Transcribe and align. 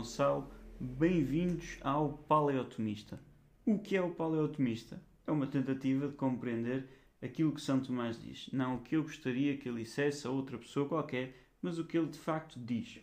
Gonçalo, 0.00 0.50
bem-vindos 0.80 1.76
ao 1.82 2.14
Paleotomista. 2.26 3.20
O 3.66 3.78
que 3.78 3.94
é 3.94 4.00
o 4.00 4.14
Paleotomista? 4.14 4.98
É 5.26 5.30
uma 5.30 5.46
tentativa 5.46 6.08
de 6.08 6.14
compreender 6.14 6.88
aquilo 7.20 7.52
que 7.52 7.60
São 7.60 7.80
Tomás 7.80 8.18
diz. 8.18 8.48
Não 8.50 8.76
o 8.76 8.80
que 8.80 8.96
eu 8.96 9.02
gostaria 9.02 9.58
que 9.58 9.68
ele 9.68 9.82
dissesse 9.82 10.26
a 10.26 10.30
outra 10.30 10.56
pessoa 10.56 10.88
qualquer, 10.88 11.36
mas 11.60 11.78
o 11.78 11.84
que 11.84 11.98
ele 11.98 12.06
de 12.06 12.18
facto 12.18 12.58
diz. 12.58 12.98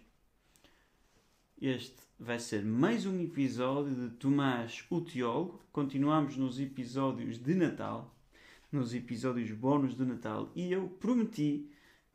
Este 1.62 2.02
vai 2.20 2.40
ser 2.40 2.66
mais 2.66 3.06
um 3.06 3.22
episódio 3.22 3.94
de 3.94 4.16
Tomás 4.16 4.84
o 4.90 5.00
Teólogo. 5.00 5.62
Continuamos 5.72 6.36
nos 6.36 6.60
episódios 6.60 7.38
de 7.38 7.54
Natal, 7.54 8.12
nos 8.72 8.96
episódios 8.96 9.52
bónus 9.52 9.96
de 9.96 10.04
Natal, 10.04 10.52
e 10.56 10.72
eu 10.72 10.90
prometi 11.00 11.70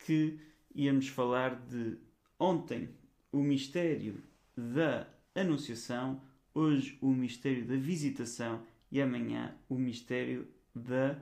que 0.05 0.41
íamos 0.75 1.07
falar 1.07 1.55
de 1.55 1.99
ontem 2.37 2.89
o 3.31 3.39
mistério 3.39 4.21
da 4.57 5.07
Anunciação, 5.35 6.21
hoje 6.55 6.99
o 7.01 7.11
mistério 7.11 7.67
da 7.67 7.77
Visitação 7.77 8.63
e 8.91 9.01
amanhã 9.01 9.55
o 9.69 9.77
mistério 9.77 10.47
da 10.75 11.19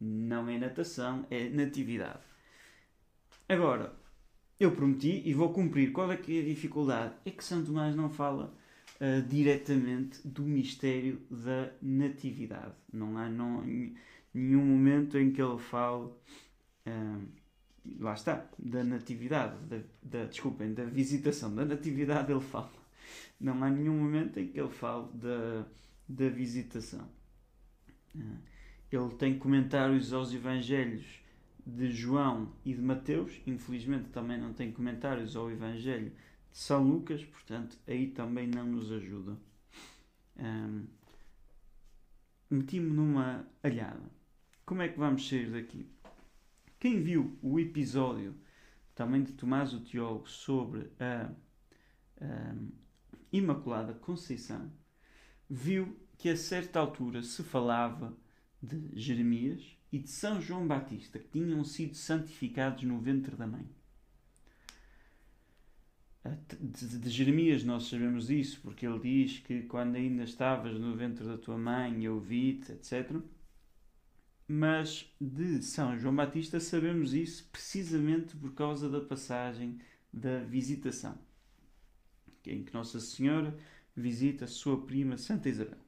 não 0.00 0.48
é 0.48 0.58
natação, 0.58 1.26
é 1.30 1.48
natividade. 1.48 2.20
Agora, 3.48 3.94
eu 4.58 4.72
prometi 4.72 5.22
e 5.24 5.34
vou 5.34 5.52
cumprir. 5.52 5.92
Qual 5.92 6.10
é 6.12 6.16
que 6.16 6.38
é 6.38 6.42
a 6.42 6.44
dificuldade? 6.44 7.14
É 7.24 7.30
que 7.30 7.44
São 7.44 7.64
Tomás 7.64 7.94
não 7.96 8.08
fala 8.08 8.54
uh, 9.00 9.22
diretamente 9.28 10.26
do 10.26 10.42
mistério 10.42 11.20
da 11.30 11.72
natividade. 11.82 12.74
Não 12.92 13.16
há 13.18 13.28
não, 13.28 13.62
nenhum 14.32 14.64
momento 14.64 15.18
em 15.18 15.32
que 15.32 15.42
ele 15.42 15.58
fale. 15.58 16.10
Uh, 16.86 17.43
lá 17.98 18.14
está, 18.14 18.46
da 18.58 18.82
natividade, 18.82 19.56
da, 19.66 19.80
da, 20.02 20.24
desculpem, 20.26 20.72
da 20.72 20.84
visitação, 20.84 21.54
da 21.54 21.64
natividade 21.64 22.32
ele 22.32 22.40
fala. 22.40 22.72
Não 23.40 23.62
há 23.62 23.70
nenhum 23.70 23.98
momento 23.98 24.38
em 24.38 24.48
que 24.48 24.58
ele 24.58 24.70
fale 24.70 25.08
da, 25.14 25.66
da 26.08 26.28
visitação. 26.28 27.08
Uh, 28.14 28.38
ele 28.90 29.14
tem 29.16 29.38
comentários 29.38 30.12
aos 30.12 30.32
Evangelhos 30.32 31.04
de 31.66 31.90
João 31.90 32.52
e 32.64 32.74
de 32.74 32.82
Mateus, 32.82 33.40
infelizmente 33.46 34.10
também 34.10 34.38
não 34.38 34.52
tem 34.52 34.70
comentários 34.70 35.34
ao 35.34 35.50
Evangelho 35.50 36.10
de 36.10 36.58
São 36.58 36.82
Lucas, 36.82 37.24
portanto 37.24 37.76
aí 37.86 38.08
também 38.08 38.46
não 38.46 38.66
nos 38.66 38.92
ajuda. 38.92 39.36
Um, 40.36 40.86
Meti-me 42.50 42.90
numa 42.90 43.44
alhada. 43.62 44.10
Como 44.64 44.82
é 44.82 44.88
que 44.88 44.98
vamos 44.98 45.28
sair 45.28 45.50
daqui? 45.50 45.88
Quem 46.84 47.02
viu 47.02 47.38
o 47.40 47.58
episódio 47.58 48.34
também 48.94 49.22
de 49.22 49.32
Tomás 49.32 49.72
o 49.72 49.80
Teólogo 49.80 50.28
sobre 50.28 50.90
a, 51.00 51.32
a 52.20 52.54
Imaculada 53.32 53.94
Conceição, 53.94 54.70
viu 55.48 55.98
que 56.18 56.28
a 56.28 56.36
certa 56.36 56.78
altura 56.78 57.22
se 57.22 57.42
falava 57.42 58.14
de 58.62 58.90
Jeremias 59.00 59.78
e 59.90 59.98
de 59.98 60.10
São 60.10 60.42
João 60.42 60.68
Batista, 60.68 61.18
que 61.18 61.28
tinham 61.28 61.64
sido 61.64 61.94
santificados 61.94 62.82
no 62.82 63.00
ventre 63.00 63.34
da 63.34 63.46
mãe. 63.46 63.66
De, 66.60 67.08
Jeremias 67.08 67.64
nós 67.64 67.84
sabemos 67.84 68.28
isso, 68.28 68.60
porque 68.60 68.86
ele 68.86 68.98
diz 68.98 69.38
que 69.38 69.62
quando 69.62 69.96
ainda 69.96 70.24
estavas 70.24 70.78
no 70.78 70.94
ventre 70.94 71.24
da 71.24 71.38
tua 71.38 71.56
mãe 71.56 72.04
eu 72.04 72.20
vi-te, 72.20 72.72
etc. 72.72 73.22
Mas 74.46 75.10
de 75.20 75.62
São 75.62 75.98
João 75.98 76.14
Batista 76.14 76.60
sabemos 76.60 77.14
isso 77.14 77.48
precisamente 77.50 78.36
por 78.36 78.52
causa 78.52 78.88
da 78.88 79.00
passagem 79.00 79.80
da 80.12 80.40
visitação, 80.40 81.18
em 82.46 82.62
que 82.62 82.74
Nossa 82.74 83.00
Senhora 83.00 83.56
visita 83.96 84.44
a 84.44 84.48
sua 84.48 84.84
prima 84.84 85.16
Santa 85.16 85.48
Isabel. 85.48 85.78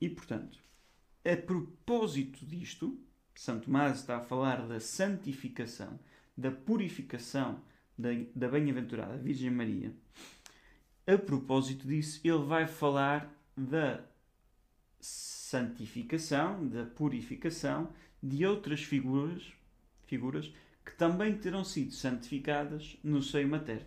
E 0.00 0.08
portanto, 0.08 0.58
a 1.24 1.36
propósito 1.36 2.44
disto, 2.46 2.98
Santo 3.34 3.66
Tomás 3.66 3.98
está 3.98 4.16
a 4.16 4.24
falar 4.24 4.66
da 4.66 4.80
santificação, 4.80 5.98
da 6.36 6.50
purificação 6.50 7.60
da, 7.98 8.10
da 8.34 8.48
bem-aventurada 8.48 9.16
Virgem 9.16 9.50
Maria. 9.50 9.92
A 11.06 11.16
propósito 11.18 11.86
disso, 11.86 12.20
ele 12.24 12.44
vai 12.44 12.66
falar 12.66 13.32
da 13.56 14.04
santificação, 15.46 16.66
da 16.66 16.84
purificação 16.84 17.88
de 18.20 18.44
outras 18.44 18.82
figuras, 18.82 19.52
figuras 20.04 20.52
que 20.84 20.92
também 20.96 21.38
terão 21.38 21.62
sido 21.62 21.92
santificadas 21.92 22.98
no 23.02 23.22
seio 23.22 23.48
materno. 23.48 23.86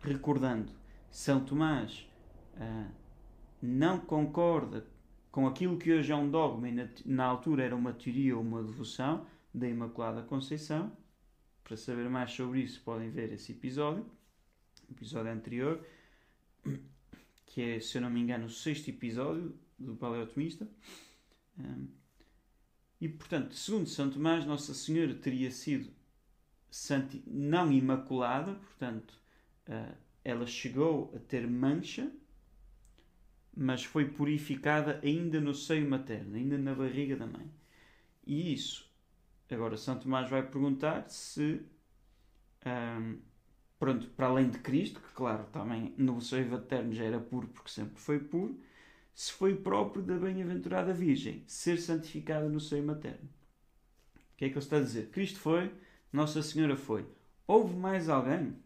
Recordando, 0.00 0.72
São 1.10 1.44
Tomás 1.44 2.08
ah, 2.56 2.88
não 3.60 3.98
concorda 3.98 4.86
com 5.32 5.48
aquilo 5.48 5.76
que 5.76 5.92
hoje 5.92 6.12
é 6.12 6.16
um 6.16 6.30
dogma 6.30 6.68
e 6.68 6.72
na, 6.72 6.88
na 7.04 7.24
altura 7.24 7.64
era 7.64 7.74
uma 7.74 7.92
teoria 7.92 8.36
ou 8.36 8.42
uma 8.42 8.62
devoção 8.62 9.26
da 9.52 9.68
Imaculada 9.68 10.22
Conceição. 10.22 10.92
Para 11.64 11.76
saber 11.76 12.08
mais 12.08 12.30
sobre 12.30 12.60
isso, 12.60 12.80
podem 12.84 13.10
ver 13.10 13.32
esse 13.32 13.50
episódio, 13.50 14.06
episódio 14.88 15.32
anterior, 15.32 15.84
que 17.46 17.60
é, 17.60 17.80
se 17.80 17.98
eu 17.98 18.02
não 18.02 18.10
me 18.10 18.20
engano, 18.20 18.46
o 18.46 18.50
sexto 18.50 18.88
episódio 18.88 19.52
do 19.80 19.96
Paleotomista. 19.96 20.68
Um, 21.58 21.88
e, 23.00 23.08
portanto, 23.08 23.54
segundo 23.54 23.88
São 23.88 24.10
Tomás, 24.10 24.44
Nossa 24.44 24.74
Senhora 24.74 25.14
teria 25.14 25.50
sido 25.50 25.90
santi, 26.70 27.22
não 27.26 27.72
imaculada, 27.72 28.54
portanto, 28.54 29.14
uh, 29.68 29.96
ela 30.22 30.46
chegou 30.46 31.12
a 31.16 31.18
ter 31.18 31.46
mancha, 31.48 32.12
mas 33.56 33.82
foi 33.82 34.08
purificada 34.08 35.00
ainda 35.02 35.40
no 35.40 35.54
seio 35.54 35.88
materno, 35.88 36.36
ainda 36.36 36.58
na 36.58 36.74
barriga 36.74 37.16
da 37.16 37.26
mãe. 37.26 37.50
E 38.26 38.52
isso, 38.52 38.88
agora 39.50 39.76
São 39.76 39.98
Tomás 39.98 40.28
vai 40.28 40.46
perguntar 40.46 41.08
se, 41.08 41.62
um, 42.66 43.18
pronto, 43.78 44.08
para 44.10 44.26
além 44.26 44.50
de 44.50 44.58
Cristo, 44.58 45.00
que 45.00 45.12
claro, 45.14 45.44
também 45.52 45.94
no 45.96 46.20
seio 46.20 46.48
materno 46.50 46.92
já 46.92 47.04
era 47.04 47.18
puro 47.18 47.48
porque 47.48 47.70
sempre 47.70 47.98
foi 47.98 48.20
puro, 48.20 48.60
se 49.14 49.32
foi 49.32 49.54
próprio 49.54 50.02
da 50.02 50.16
bem-aventurada 50.16 50.92
Virgem 50.92 51.44
ser 51.46 51.78
santificada 51.78 52.48
no 52.48 52.60
seio 52.60 52.84
materno. 52.84 53.28
O 54.16 54.36
que 54.36 54.46
é 54.46 54.48
que 54.48 54.54
ele 54.54 54.58
está 54.58 54.78
a 54.78 54.80
dizer? 54.80 55.10
Cristo 55.10 55.38
foi, 55.38 55.72
Nossa 56.12 56.42
Senhora 56.42 56.76
foi. 56.76 57.06
Houve 57.46 57.76
mais 57.76 58.08
alguém? 58.08 58.56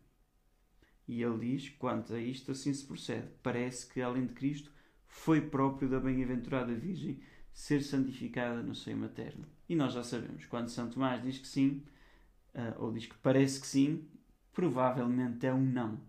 E 1.07 1.23
ele 1.23 1.39
diz: 1.39 1.69
quanto 1.71 2.15
a 2.15 2.19
isto, 2.19 2.53
assim 2.53 2.73
se 2.73 2.85
procede. 2.85 3.29
Parece 3.43 3.87
que, 3.87 4.01
além 4.01 4.27
de 4.27 4.35
Cristo, 4.35 4.71
foi 5.07 5.41
próprio 5.41 5.89
da 5.89 6.01
bem-aventurada 6.01 6.75
Virgem 6.75 7.21
ser 7.53 7.83
santificada 7.83 8.63
no 8.63 8.75
seio 8.75 8.97
materno. 8.97 9.47
E 9.69 9.77
nós 9.77 9.93
já 9.93 10.03
sabemos, 10.03 10.45
quando 10.47 10.69
Santo 10.69 10.95
Tomás 10.95 11.23
diz 11.23 11.39
que 11.39 11.47
sim, 11.47 11.83
uh, 12.55 12.83
ou 12.83 12.93
diz 12.93 13.07
que 13.07 13.17
parece 13.19 13.61
que 13.61 13.67
sim, 13.67 14.07
provavelmente 14.53 15.47
é 15.47 15.55
um 15.55 15.65
não. 15.65 16.01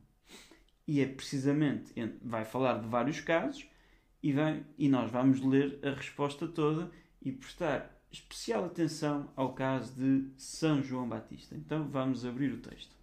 E 0.87 1.01
é 1.01 1.07
precisamente, 1.07 1.93
vai 2.21 2.45
falar 2.45 2.79
de 2.79 2.87
vários 2.87 3.19
casos, 3.19 3.67
e, 4.25 4.33
e 4.79 4.89
nós 4.89 5.11
vamos 5.11 5.39
ler 5.41 5.77
a 5.83 5.91
resposta 5.91 6.47
toda 6.47 6.89
e 7.21 7.31
prestar 7.31 7.95
especial 8.11 8.65
atenção 8.65 9.29
ao 9.35 9.53
caso 9.53 9.93
de 9.93 10.25
São 10.35 10.81
João 10.81 11.07
Batista. 11.07 11.55
Então 11.55 11.87
vamos 11.87 12.25
abrir 12.25 12.51
o 12.51 12.57
texto. 12.57 12.95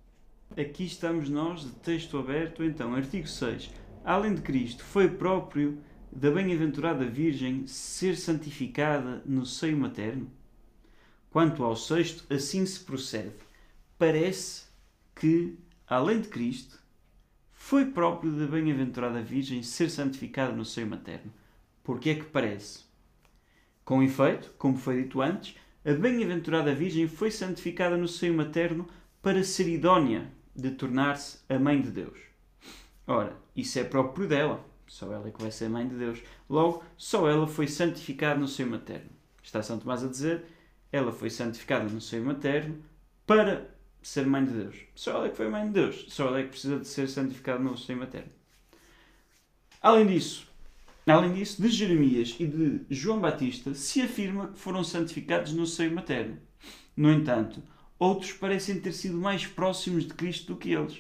Aqui 0.57 0.85
estamos 0.85 1.29
nós, 1.29 1.63
de 1.63 1.71
texto 1.77 2.19
aberto, 2.19 2.65
então, 2.65 2.93
artigo 2.95 3.29
6. 3.29 3.71
Além 4.05 4.35
de 4.35 4.43
Cristo, 4.43 4.83
foi 4.83 5.09
próprio 5.09 5.79
da 6.11 6.29
bem-aventurada 6.29 7.07
Virgem 7.07 7.69
ser 7.69 8.17
santificada 8.17 9.23
no 9.25 9.47
seio 9.47 9.77
materno? 9.77 10.29
Quanto 11.31 11.63
ao 11.63 11.77
sexto, 11.77 12.25
assim 12.35 12.67
se 12.67 12.81
procede. 12.81 13.37
Parece 13.97 14.65
que, 15.15 15.57
além 15.87 16.21
de 16.21 16.29
Cristo, 16.29 16.82
foi 17.65 17.87
próprio 17.87 18.33
da 18.33 18.45
bem-aventurada 18.47 19.23
Virgem 19.23 19.63
ser 19.63 19.89
santificada 19.89 20.53
no 20.53 20.65
seio 20.65 20.87
materno. 20.87 21.33
Porque 21.85 22.11
é 22.11 22.15
que 22.17 22.25
parece? 22.25 22.81
Com 23.85 24.03
efeito, 24.03 24.53
como 24.59 24.77
foi 24.77 25.05
dito 25.05 25.23
antes, 25.23 25.55
a 25.85 25.93
bem-aventurada 25.93 26.75
Virgem 26.75 27.07
foi 27.07 27.31
santificada 27.31 27.97
no 27.97 28.09
seio 28.09 28.35
materno 28.35 28.89
para 29.23 29.45
ser 29.45 29.69
idónea 29.69 30.31
de 30.55 30.73
tornar-se 30.73 31.39
a 31.49 31.57
mãe 31.57 31.81
de 31.81 31.93
Deus. 31.93 32.19
Ora, 33.07 33.37
isso 33.55 33.79
é 33.79 33.85
próprio 33.85 34.27
dela 34.27 34.63
só 34.87 35.11
ela 35.11 35.29
é 35.29 35.31
que 35.31 35.41
vai 35.41 35.51
ser 35.51 35.71
mãe 35.71 35.89
de 35.89 35.95
Deus. 35.95 36.21
Logo, 36.51 36.85
só 36.99 37.27
ela 37.27 37.47
foi 37.47 37.67
santificada 37.67 38.39
no 38.39 38.47
seio 38.49 38.69
materno. 38.69 39.09
Está 39.43 39.63
São 39.63 39.79
Tomás 39.79 40.05
a 40.05 40.09
dizer, 40.09 40.45
ela 40.91 41.13
foi 41.13 41.31
santificada 41.31 41.89
no 41.89 42.01
seio 42.01 42.25
materno 42.25 42.83
para 43.27 43.71
ser 44.03 44.27
mãe 44.27 44.45
de 44.45 44.53
Deus. 44.53 44.77
Só 44.95 45.13
ela 45.13 45.27
é 45.27 45.29
que 45.31 45.37
foi 45.37 45.49
mãe 45.49 45.67
de 45.67 45.73
Deus. 45.73 46.07
Só 46.09 46.29
ela 46.29 46.41
é 46.41 46.43
que 46.43 46.51
precisa 46.51 46.79
de 46.79 46.87
ser 46.87 47.09
santificada 47.09 47.63
no 47.63 47.77
seio 47.77 47.99
materno. 47.99 48.31
Além 49.81 50.07
disso, 50.07 50.47
além 51.07 51.33
disso, 51.33 51.61
de 51.61 51.69
Jeremias 51.69 52.37
e 52.39 52.47
de 52.47 52.85
João 52.91 53.21
Batista 53.21 53.75
se 53.75 54.01
afirma 54.01 54.49
que 54.49 54.59
foram 54.59 54.85
santificados 54.85 55.53
no 55.53 55.67
seio 55.67 55.93
materno. 55.93 56.39
No 56.97 57.11
entanto, 57.11 57.63
outros 57.99 58.33
parecem 58.33 58.81
ter 58.81 58.93
sido 58.93 59.17
mais 59.17 59.47
próximos 59.47 60.07
de 60.07 60.15
Cristo 60.15 60.53
do 60.53 60.59
que 60.59 60.73
eles. 60.73 60.99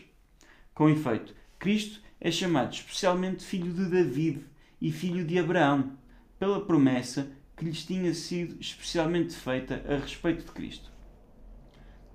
Com 0.74 0.88
efeito, 0.88 1.34
Cristo 1.58 2.00
é 2.20 2.30
chamado 2.30 2.72
especialmente 2.72 3.44
filho 3.44 3.72
de 3.72 3.86
David 3.86 4.44
e 4.80 4.90
filho 4.90 5.24
de 5.24 5.38
Abraão, 5.38 5.96
pela 6.38 6.64
promessa 6.64 7.30
que 7.56 7.64
lhes 7.64 7.84
tinha 7.84 8.14
sido 8.14 8.60
especialmente 8.60 9.34
feita 9.34 9.84
a 9.88 9.96
respeito 9.96 10.44
de 10.44 10.52
Cristo. 10.52 10.91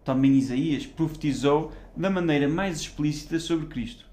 Também 0.07 0.38
Isaías 0.38 0.86
profetizou 0.86 1.74
da 1.94 2.09
maneira 2.09 2.48
mais 2.48 2.80
explícita 2.80 3.38
sobre 3.42 3.65
Cristo. 3.65 4.06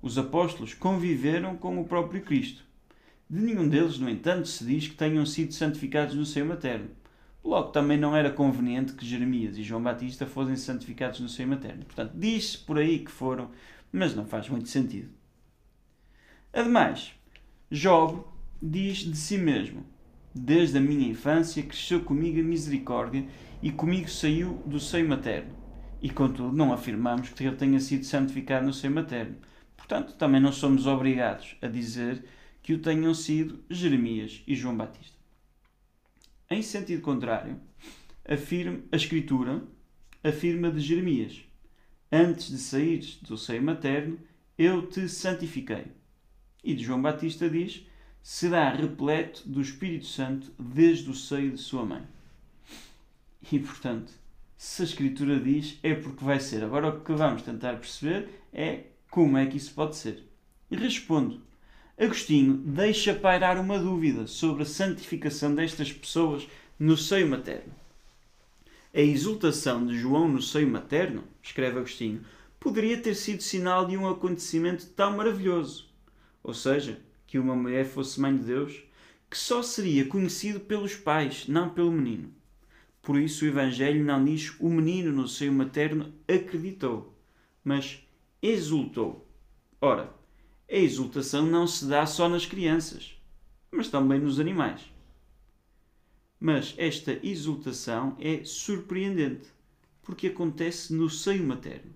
Os 0.00 0.16
apóstolos 0.16 0.72
conviveram 0.72 1.54
com 1.54 1.78
o 1.78 1.84
próprio 1.84 2.22
Cristo. 2.22 2.64
De 3.28 3.38
nenhum 3.38 3.68
deles, 3.68 3.98
no 3.98 4.08
entanto, 4.08 4.48
se 4.48 4.64
diz 4.64 4.88
que 4.88 4.94
tenham 4.94 5.26
sido 5.26 5.52
santificados 5.52 6.14
no 6.14 6.24
seio 6.24 6.46
materno. 6.46 6.88
Logo, 7.44 7.72
também 7.72 7.98
não 7.98 8.16
era 8.16 8.30
conveniente 8.30 8.94
que 8.94 9.04
Jeremias 9.04 9.58
e 9.58 9.62
João 9.62 9.82
Batista 9.82 10.24
fossem 10.24 10.56
santificados 10.56 11.20
no 11.20 11.28
seio 11.28 11.50
materno. 11.50 11.84
Portanto, 11.84 12.12
diz-se 12.14 12.56
por 12.56 12.78
aí 12.78 13.00
que 13.00 13.10
foram, 13.10 13.50
mas 13.92 14.16
não 14.16 14.24
faz 14.24 14.48
muito 14.48 14.70
sentido. 14.70 15.10
Ademais, 16.54 17.12
Job 17.70 18.24
diz 18.62 19.00
de 19.00 19.18
si 19.18 19.36
mesmo: 19.36 19.84
Desde 20.34 20.78
a 20.78 20.80
minha 20.80 21.06
infância 21.06 21.62
cresceu 21.62 22.00
comigo 22.00 22.40
a 22.40 22.42
misericórdia 22.42 23.26
e 23.62 23.72
comigo 23.72 24.08
saiu 24.08 24.62
do 24.66 24.78
seio 24.78 25.08
materno. 25.08 25.56
E 26.00 26.08
contudo, 26.10 26.56
não 26.56 26.72
afirmamos 26.72 27.30
que 27.30 27.44
ele 27.44 27.56
tenha 27.56 27.80
sido 27.80 28.04
santificado 28.04 28.66
no 28.66 28.72
seio 28.72 28.94
materno. 28.94 29.36
Portanto, 29.76 30.14
também 30.14 30.40
não 30.40 30.52
somos 30.52 30.86
obrigados 30.86 31.56
a 31.60 31.66
dizer 31.66 32.24
que 32.62 32.72
o 32.72 32.78
tenham 32.78 33.14
sido 33.14 33.64
Jeremias 33.68 34.42
e 34.46 34.54
João 34.54 34.76
Batista. 34.76 35.16
Em 36.50 36.62
sentido 36.62 37.02
contrário, 37.02 37.60
afirma, 38.28 38.80
a 38.92 38.96
Escritura 38.96 39.62
afirma 40.22 40.70
de 40.70 40.80
Jeremias: 40.80 41.44
Antes 42.12 42.48
de 42.48 42.58
saíres 42.58 43.16
do 43.22 43.36
seio 43.36 43.62
materno, 43.62 44.18
eu 44.56 44.86
te 44.86 45.08
santifiquei. 45.08 45.86
E 46.62 46.74
de 46.74 46.84
João 46.84 47.02
Batista 47.02 47.48
diz: 47.48 47.86
será 48.22 48.70
repleto 48.70 49.48
do 49.48 49.60
Espírito 49.60 50.06
Santo 50.06 50.52
desde 50.58 51.10
o 51.10 51.14
seio 51.14 51.52
de 51.52 51.58
sua 51.58 51.84
mãe. 51.84 52.02
E 53.50 53.58
portanto, 53.58 54.12
se 54.56 54.82
a 54.82 54.84
Escritura 54.84 55.38
diz, 55.40 55.78
é 55.82 55.94
porque 55.94 56.24
vai 56.24 56.40
ser. 56.40 56.62
Agora 56.64 56.88
o 56.88 57.00
que 57.00 57.12
vamos 57.12 57.42
tentar 57.42 57.76
perceber 57.76 58.28
é 58.52 58.84
como 59.10 59.38
é 59.38 59.46
que 59.46 59.56
isso 59.56 59.72
pode 59.72 59.96
ser. 59.96 60.24
E 60.70 60.76
respondo: 60.76 61.40
Agostinho 61.98 62.54
deixa 62.54 63.14
pairar 63.14 63.58
uma 63.58 63.78
dúvida 63.78 64.26
sobre 64.26 64.62
a 64.62 64.66
santificação 64.66 65.54
destas 65.54 65.92
pessoas 65.92 66.46
no 66.78 66.96
seio 66.96 67.28
materno. 67.28 67.72
A 68.94 69.00
exultação 69.00 69.86
de 69.86 69.98
João 69.98 70.28
no 70.28 70.42
seio 70.42 70.68
materno, 70.68 71.24
escreve 71.42 71.78
Agostinho, 71.78 72.24
poderia 72.58 73.00
ter 73.00 73.14
sido 73.14 73.42
sinal 73.42 73.86
de 73.86 73.96
um 73.96 74.08
acontecimento 74.08 74.86
tão 74.88 75.16
maravilhoso. 75.16 75.88
Ou 76.42 76.54
seja, 76.54 77.00
que 77.26 77.38
uma 77.38 77.54
mulher 77.54 77.84
fosse 77.84 78.20
mãe 78.20 78.36
de 78.36 78.44
Deus, 78.44 78.82
que 79.30 79.36
só 79.36 79.62
seria 79.62 80.06
conhecido 80.06 80.60
pelos 80.60 80.94
pais, 80.94 81.46
não 81.46 81.68
pelo 81.68 81.92
menino. 81.92 82.32
Por 83.08 83.18
isso 83.18 83.46
o 83.46 83.48
Evangelho 83.48 84.04
não 84.04 84.22
diz 84.22 84.54
o 84.60 84.68
menino 84.68 85.10
no 85.10 85.26
seio 85.26 85.50
materno 85.50 86.12
acreditou, 86.28 87.18
mas 87.64 88.06
exultou. 88.42 89.26
Ora, 89.80 90.12
a 90.70 90.76
exultação 90.76 91.46
não 91.46 91.66
se 91.66 91.86
dá 91.86 92.04
só 92.04 92.28
nas 92.28 92.44
crianças, 92.44 93.18
mas 93.72 93.88
também 93.88 94.20
nos 94.20 94.38
animais. 94.38 94.92
Mas 96.38 96.74
esta 96.76 97.18
exultação 97.22 98.14
é 98.20 98.44
surpreendente, 98.44 99.48
porque 100.02 100.26
acontece 100.26 100.92
no 100.92 101.08
seio 101.08 101.44
materno. 101.44 101.94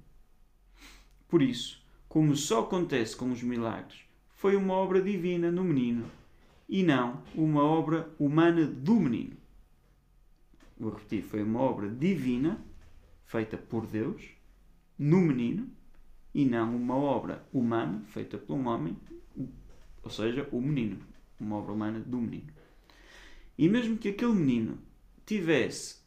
Por 1.28 1.42
isso, 1.42 1.84
como 2.08 2.34
só 2.34 2.60
acontece 2.60 3.14
com 3.14 3.30
os 3.30 3.42
milagres, 3.42 4.00
foi 4.30 4.56
uma 4.56 4.72
obra 4.72 5.02
divina 5.02 5.50
no 5.50 5.62
menino 5.62 6.10
e 6.66 6.82
não 6.82 7.22
uma 7.34 7.62
obra 7.62 8.10
humana 8.18 8.64
do 8.64 8.94
menino. 8.94 9.41
Vou 10.82 10.90
repetir: 10.90 11.23
foi 11.23 11.44
uma 11.44 11.61
obra 11.61 11.88
divina 11.88 12.61
feita 13.25 13.56
por 13.56 13.87
Deus 13.87 14.31
no 14.99 15.20
menino 15.20 15.70
e 16.34 16.44
não 16.44 16.75
uma 16.75 16.96
obra 16.96 17.46
humana 17.52 18.02
feita 18.08 18.37
por 18.37 18.55
um 18.55 18.67
homem, 18.67 18.96
ou 20.02 20.11
seja, 20.11 20.49
o 20.50 20.61
menino. 20.61 20.99
Uma 21.38 21.58
obra 21.58 21.73
humana 21.73 22.00
do 22.00 22.19
menino. 22.19 22.52
E 23.56 23.69
mesmo 23.69 23.96
que 23.96 24.08
aquele 24.08 24.32
menino 24.32 24.79
tivesse 25.25 26.00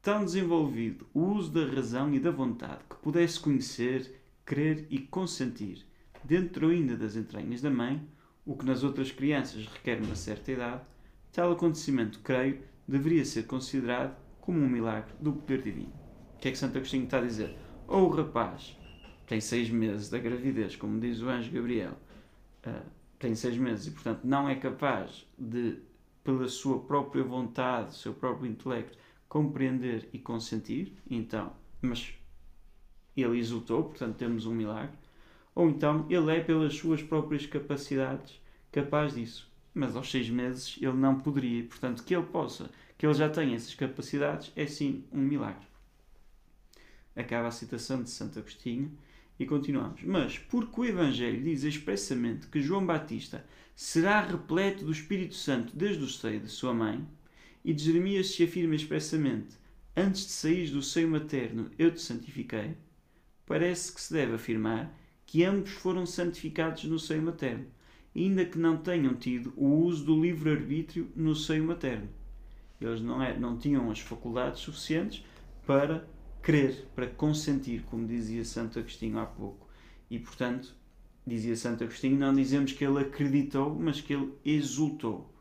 tão 0.00 0.24
desenvolvido 0.24 1.08
o 1.12 1.22
uso 1.22 1.50
da 1.50 1.66
razão 1.66 2.14
e 2.14 2.20
da 2.20 2.30
vontade 2.30 2.84
que 2.88 2.96
pudesse 2.96 3.40
conhecer, 3.40 4.22
crer 4.44 4.86
e 4.90 5.00
consentir 5.00 5.84
dentro 6.22 6.68
ainda 6.68 6.96
das 6.96 7.16
entranhas 7.16 7.60
da 7.60 7.70
mãe, 7.70 8.00
o 8.46 8.56
que 8.56 8.64
nas 8.64 8.84
outras 8.84 9.10
crianças 9.10 9.66
requer 9.66 10.00
uma 10.00 10.14
certa 10.14 10.52
idade, 10.52 10.84
tal 11.32 11.50
acontecimento, 11.52 12.20
creio, 12.20 12.69
deveria 12.90 13.24
ser 13.24 13.44
considerado 13.46 14.16
como 14.40 14.58
um 14.58 14.68
milagre 14.68 15.12
do 15.20 15.32
poder 15.32 15.62
divino. 15.62 15.92
O 16.34 16.38
que 16.38 16.48
é 16.48 16.50
que 16.50 16.58
Santo 16.58 16.76
Agostinho 16.76 17.04
está 17.04 17.18
a 17.18 17.22
dizer? 17.22 17.56
Ou 17.86 18.08
o 18.08 18.14
rapaz 18.14 18.76
tem 19.26 19.40
seis 19.40 19.70
meses 19.70 20.08
da 20.08 20.18
gravidez, 20.18 20.76
como 20.76 20.98
diz 20.98 21.20
o 21.20 21.28
anjo 21.28 21.50
Gabriel, 21.52 21.92
uh, 22.66 22.82
tem 23.18 23.34
seis 23.34 23.56
meses 23.56 23.86
e, 23.86 23.90
portanto, 23.92 24.20
não 24.24 24.48
é 24.48 24.54
capaz 24.54 25.26
de, 25.38 25.78
pela 26.24 26.48
sua 26.48 26.80
própria 26.80 27.22
vontade, 27.22 27.94
seu 27.94 28.12
próprio 28.12 28.50
intelecto, 28.50 28.98
compreender 29.28 30.08
e 30.12 30.18
consentir, 30.18 30.96
então, 31.08 31.52
mas 31.80 32.14
ele 33.16 33.38
exultou, 33.38 33.84
portanto, 33.84 34.16
temos 34.16 34.46
um 34.46 34.54
milagre 34.54 34.96
ou 35.54 35.68
então 35.68 36.06
ele 36.08 36.34
é, 36.34 36.40
pelas 36.40 36.74
suas 36.74 37.02
próprias 37.02 37.44
capacidades, 37.46 38.40
capaz 38.72 39.14
disso. 39.14 39.49
Mas 39.74 39.94
aos 39.94 40.10
seis 40.10 40.28
meses 40.28 40.76
ele 40.80 40.96
não 40.96 41.20
poderia. 41.20 41.64
Portanto, 41.64 42.02
que 42.02 42.14
ele 42.14 42.26
possa, 42.26 42.70
que 42.98 43.06
ele 43.06 43.14
já 43.14 43.28
tenha 43.28 43.56
essas 43.56 43.74
capacidades, 43.74 44.52
é 44.56 44.66
sim 44.66 45.04
um 45.12 45.20
milagre. 45.20 45.66
Acaba 47.14 47.48
a 47.48 47.52
citação 47.52 48.02
de 48.02 48.10
Santo 48.10 48.38
Agostinho 48.38 48.96
e 49.38 49.46
continuamos. 49.46 50.02
Mas, 50.04 50.38
porque 50.38 50.80
o 50.80 50.84
Evangelho 50.84 51.42
diz 51.42 51.64
expressamente 51.64 52.46
que 52.46 52.60
João 52.60 52.84
Batista 52.84 53.44
será 53.74 54.20
repleto 54.20 54.84
do 54.84 54.92
Espírito 54.92 55.34
Santo 55.34 55.74
desde 55.74 56.04
o 56.04 56.08
seio 56.08 56.40
de 56.40 56.48
sua 56.48 56.74
mãe, 56.74 57.06
e 57.64 57.72
de 57.72 57.84
Jeremias 57.84 58.28
se 58.28 58.44
afirma 58.44 58.74
expressamente: 58.74 59.56
Antes 59.96 60.26
de 60.26 60.32
sair 60.32 60.70
do 60.70 60.82
seio 60.82 61.08
materno 61.08 61.70
eu 61.78 61.90
te 61.92 62.00
santifiquei, 62.00 62.76
parece 63.46 63.92
que 63.92 64.00
se 64.00 64.12
deve 64.12 64.34
afirmar 64.34 64.94
que 65.26 65.44
ambos 65.44 65.70
foram 65.70 66.04
santificados 66.04 66.84
no 66.84 66.98
seio 66.98 67.22
materno, 67.22 67.66
ainda 68.14 68.44
que 68.44 68.58
não 68.58 68.76
tenham 68.76 69.14
tido 69.14 69.52
o 69.56 69.66
uso 69.66 70.04
do 70.04 70.20
livre-arbítrio 70.20 71.10
no 71.14 71.34
seio 71.34 71.64
materno. 71.64 72.08
Eles 72.80 73.00
não, 73.00 73.22
é, 73.22 73.38
não 73.38 73.58
tinham 73.58 73.90
as 73.90 74.00
faculdades 74.00 74.60
suficientes 74.60 75.24
para 75.66 76.08
crer, 76.42 76.86
para 76.94 77.06
consentir, 77.06 77.82
como 77.82 78.06
dizia 78.06 78.44
Santo 78.44 78.78
Agostinho 78.78 79.18
há 79.18 79.26
pouco. 79.26 79.68
E, 80.10 80.18
portanto, 80.18 80.74
dizia 81.26 81.54
Santo 81.54 81.84
Agostinho, 81.84 82.18
não 82.18 82.34
dizemos 82.34 82.72
que 82.72 82.84
ele 82.84 83.00
acreditou, 83.00 83.74
mas 83.74 84.00
que 84.00 84.14
ele 84.14 84.32
exultou. 84.44 85.32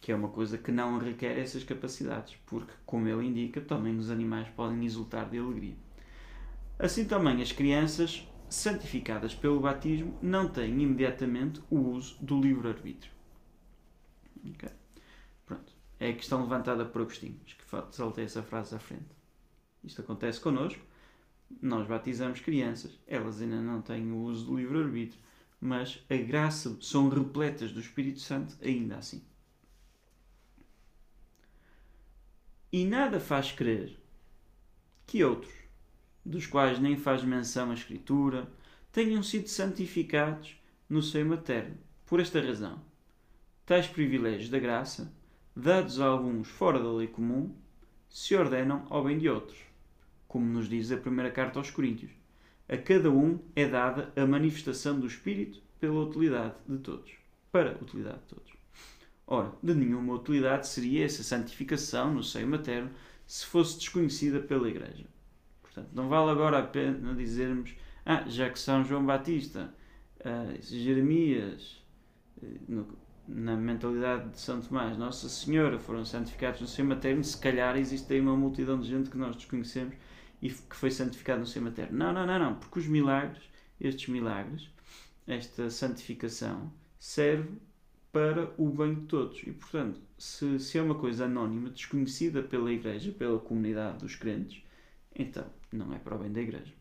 Que 0.00 0.12
é 0.12 0.14
uma 0.14 0.28
coisa 0.28 0.58
que 0.58 0.70
não 0.70 0.98
requer 0.98 1.38
essas 1.38 1.64
capacidades, 1.64 2.36
porque, 2.46 2.72
como 2.84 3.08
ele 3.08 3.26
indica, 3.26 3.60
também 3.60 3.96
os 3.96 4.10
animais 4.10 4.46
podem 4.50 4.84
exultar 4.84 5.28
de 5.28 5.38
alegria. 5.38 5.76
Assim 6.78 7.06
também 7.06 7.40
as 7.40 7.50
crianças 7.50 8.28
santificadas 8.48 9.34
pelo 9.34 9.60
batismo 9.60 10.18
não 10.22 10.48
têm 10.48 10.82
imediatamente 10.82 11.60
o 11.70 11.78
uso 11.78 12.16
do 12.22 12.40
livre-arbítrio. 12.40 13.12
Okay. 14.54 14.70
Pronto. 15.44 15.72
É 15.98 16.10
a 16.10 16.14
questão 16.14 16.42
levantada 16.42 16.84
por 16.84 17.02
Agostinho. 17.02 17.40
Que 17.44 17.64
saltei 17.90 18.24
essa 18.24 18.42
frase 18.42 18.74
à 18.74 18.78
frente. 18.78 19.16
Isto 19.82 20.02
acontece 20.02 20.40
connosco. 20.40 20.82
Nós 21.60 21.86
batizamos 21.86 22.40
crianças. 22.40 22.98
Elas 23.06 23.40
ainda 23.40 23.60
não 23.60 23.82
têm 23.82 24.12
o 24.12 24.18
uso 24.18 24.46
do 24.46 24.56
livre-arbítrio. 24.56 25.20
Mas 25.60 26.04
a 26.08 26.16
graça 26.16 26.76
são 26.80 27.08
repletas 27.08 27.72
do 27.72 27.80
Espírito 27.80 28.20
Santo 28.20 28.56
ainda 28.62 28.96
assim. 28.96 29.24
E 32.72 32.84
nada 32.84 33.18
faz 33.18 33.52
crer 33.52 33.98
que 35.06 35.24
outros 35.24 35.65
dos 36.26 36.46
quais 36.46 36.80
nem 36.80 36.96
faz 36.96 37.22
menção 37.22 37.70
a 37.70 37.74
Escritura, 37.74 38.50
tenham 38.90 39.22
sido 39.22 39.48
santificados 39.48 40.56
no 40.88 41.00
seio 41.00 41.26
materno. 41.26 41.76
Por 42.04 42.18
esta 42.18 42.40
razão, 42.40 42.80
tais 43.64 43.86
privilégios 43.86 44.50
da 44.50 44.58
graça, 44.58 45.12
dados 45.54 46.00
a 46.00 46.06
alguns 46.06 46.48
fora 46.48 46.80
da 46.80 46.92
lei 46.92 47.06
comum, 47.06 47.54
se 48.08 48.34
ordenam 48.34 48.86
ao 48.90 49.04
bem 49.04 49.18
de 49.18 49.28
outros, 49.28 49.58
como 50.26 50.46
nos 50.46 50.68
diz 50.68 50.90
a 50.90 50.96
primeira 50.96 51.30
carta 51.30 51.60
aos 51.60 51.70
Coríntios. 51.70 52.10
A 52.68 52.76
cada 52.76 53.10
um 53.10 53.38
é 53.54 53.68
dada 53.68 54.12
a 54.16 54.26
manifestação 54.26 54.98
do 54.98 55.06
Espírito 55.06 55.62
pela 55.78 56.00
utilidade 56.00 56.54
de 56.68 56.78
todos, 56.78 57.12
para 57.52 57.72
a 57.72 57.82
utilidade 57.82 58.18
de 58.18 58.34
todos. 58.34 58.52
Ora, 59.28 59.52
de 59.62 59.74
nenhuma 59.74 60.14
utilidade 60.14 60.66
seria 60.66 61.04
essa 61.04 61.22
santificação 61.22 62.12
no 62.12 62.22
seio 62.22 62.48
materno 62.48 62.90
se 63.26 63.46
fosse 63.46 63.78
desconhecida 63.78 64.40
pela 64.40 64.68
Igreja. 64.68 65.06
Portanto, 65.76 65.94
não 65.94 66.08
vale 66.08 66.30
agora 66.30 66.58
a 66.58 66.62
pena 66.62 67.14
dizermos 67.14 67.74
ah, 68.06 68.24
já 68.26 68.48
que 68.48 68.58
São 68.58 68.82
João 68.82 69.04
Batista, 69.04 69.74
uh, 70.20 70.62
Jeremias, 70.62 71.84
uh, 72.42 72.46
no, 72.66 72.98
na 73.28 73.54
mentalidade 73.56 74.30
de 74.30 74.40
São 74.40 74.58
Tomás, 74.58 74.96
Nossa 74.96 75.28
Senhora 75.28 75.78
foram 75.78 76.02
santificados 76.02 76.62
no 76.62 76.66
seio 76.66 76.88
materno, 76.88 77.22
se 77.22 77.36
calhar 77.36 77.76
existe 77.76 78.10
aí 78.14 78.20
uma 78.20 78.34
multidão 78.34 78.80
de 78.80 78.88
gente 78.88 79.10
que 79.10 79.18
nós 79.18 79.36
desconhecemos 79.36 79.94
e 80.40 80.48
que 80.48 80.76
foi 80.76 80.90
santificado 80.90 81.40
no 81.40 81.46
seio 81.46 81.64
materno. 81.64 81.98
Não, 81.98 82.10
não, 82.10 82.26
não, 82.26 82.38
não, 82.38 82.54
porque 82.54 82.78
os 82.78 82.86
milagres, 82.86 83.42
estes 83.78 84.08
milagres, 84.08 84.70
esta 85.26 85.68
santificação, 85.68 86.72
serve 86.98 87.50
para 88.10 88.50
o 88.56 88.70
bem 88.70 88.94
de 88.94 89.02
todos. 89.02 89.42
E, 89.42 89.52
portanto, 89.52 90.00
se, 90.16 90.58
se 90.58 90.78
é 90.78 90.82
uma 90.82 90.94
coisa 90.94 91.26
anónima, 91.26 91.68
desconhecida 91.68 92.42
pela 92.42 92.72
Igreja, 92.72 93.12
pela 93.12 93.38
comunidade 93.38 93.98
dos 93.98 94.14
crentes, 94.14 94.62
então 95.18 95.46
não 95.72 95.92
é 95.92 95.98
para 95.98 96.14
o 96.14 96.18
bem 96.18 96.32
da 96.32 96.40
Igreja. 96.40 96.72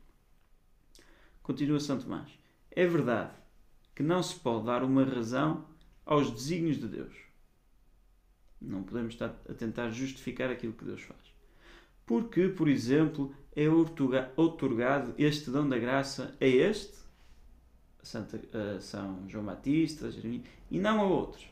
Continua 1.42 1.80
São 1.80 2.00
Tomás. 2.00 2.30
É 2.72 2.86
verdade 2.86 3.34
que 3.94 4.04
não 4.04 4.22
se 4.22 4.36
pode 4.36 4.66
dar 4.66 4.84
uma 4.84 5.06
razão 5.06 5.66
aos 6.06 6.30
desígnios 6.30 6.78
de 6.78 6.88
Deus. 6.88 7.16
Não 8.62 8.84
podemos 8.84 9.14
estar 9.14 9.36
a 9.50 9.54
tentar 9.54 9.90
justificar 9.90 10.50
aquilo 10.50 10.74
que 10.74 10.86
Deus 10.86 11.02
faz. 11.02 11.22
Porque, 12.06 12.50
por 12.50 12.68
exemplo, 12.68 13.34
é 13.56 13.68
otorgado 13.70 15.16
este 15.18 15.50
dom 15.50 15.68
da 15.68 15.78
graça 15.80 16.36
a 16.40 16.46
este, 16.46 16.98
Santa, 18.04 18.40
São 18.82 19.28
João 19.28 19.46
Batista, 19.46 20.12
Jeremias, 20.12 20.44
e 20.70 20.80
não 20.80 21.00
a 21.00 21.04
outros. 21.04 21.48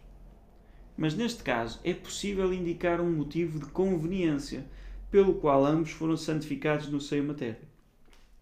Mas 0.95 1.15
neste 1.15 1.43
caso 1.43 1.79
é 1.83 1.93
possível 1.93 2.53
indicar 2.53 3.01
um 3.01 3.11
motivo 3.11 3.59
de 3.59 3.65
conveniência 3.67 4.65
pelo 5.13 5.35
qual 5.35 5.63
ambos 5.63 5.91
foram 5.91 6.17
santificados 6.17 6.87
no 6.87 6.99
seio 6.99 7.23
materno. 7.23 7.67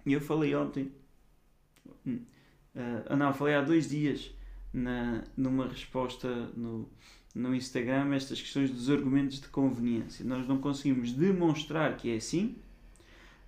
E 0.05 0.13
eu 0.13 0.21
falei 0.21 0.55
ontem, 0.55 0.89
uh, 2.07 3.15
não, 3.17 3.33
falei 3.33 3.55
há 3.55 3.61
dois 3.61 3.89
dias 3.89 4.31
na, 4.73 5.21
numa 5.35 5.67
resposta 5.67 6.29
no, 6.55 6.87
no 7.35 7.53
Instagram 7.53 8.15
estas 8.15 8.39
questões 8.39 8.71
dos 8.71 8.89
argumentos 8.89 9.41
de 9.41 9.49
conveniência. 9.49 10.23
Nós 10.23 10.47
não 10.47 10.59
conseguimos 10.59 11.11
demonstrar 11.11 11.97
que 11.97 12.09
é 12.09 12.15
assim, 12.15 12.55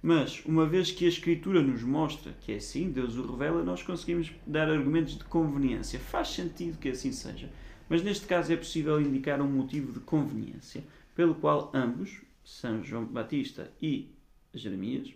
mas 0.01 0.43
uma 0.45 0.65
vez 0.65 0.91
que 0.91 1.05
a 1.05 1.07
Escritura 1.07 1.61
nos 1.61 1.81
mostra 1.81 2.33
que 2.41 2.51
é 2.51 2.57
assim, 2.57 2.91
Deus 2.91 3.15
o 3.15 3.25
revela, 3.25 3.63
nós 3.63 3.81
conseguimos 3.81 4.33
dar 4.45 4.69
argumentos 4.69 5.17
de 5.17 5.23
conveniência. 5.23 5.97
Faz 5.97 6.27
sentido 6.27 6.77
que 6.77 6.89
assim 6.89 7.13
seja. 7.13 7.49
Mas 7.87 8.03
neste 8.03 8.25
caso 8.25 8.51
é 8.51 8.57
possível 8.57 8.99
indicar 8.99 9.41
um 9.41 9.49
motivo 9.49 9.93
de 9.93 10.01
conveniência 10.01 10.83
pelo 11.15 11.35
qual 11.35 11.71
ambos, 11.73 12.21
São 12.43 12.83
João 12.83 13.05
Batista 13.05 13.71
e 13.81 14.13
Jeremias, 14.53 15.13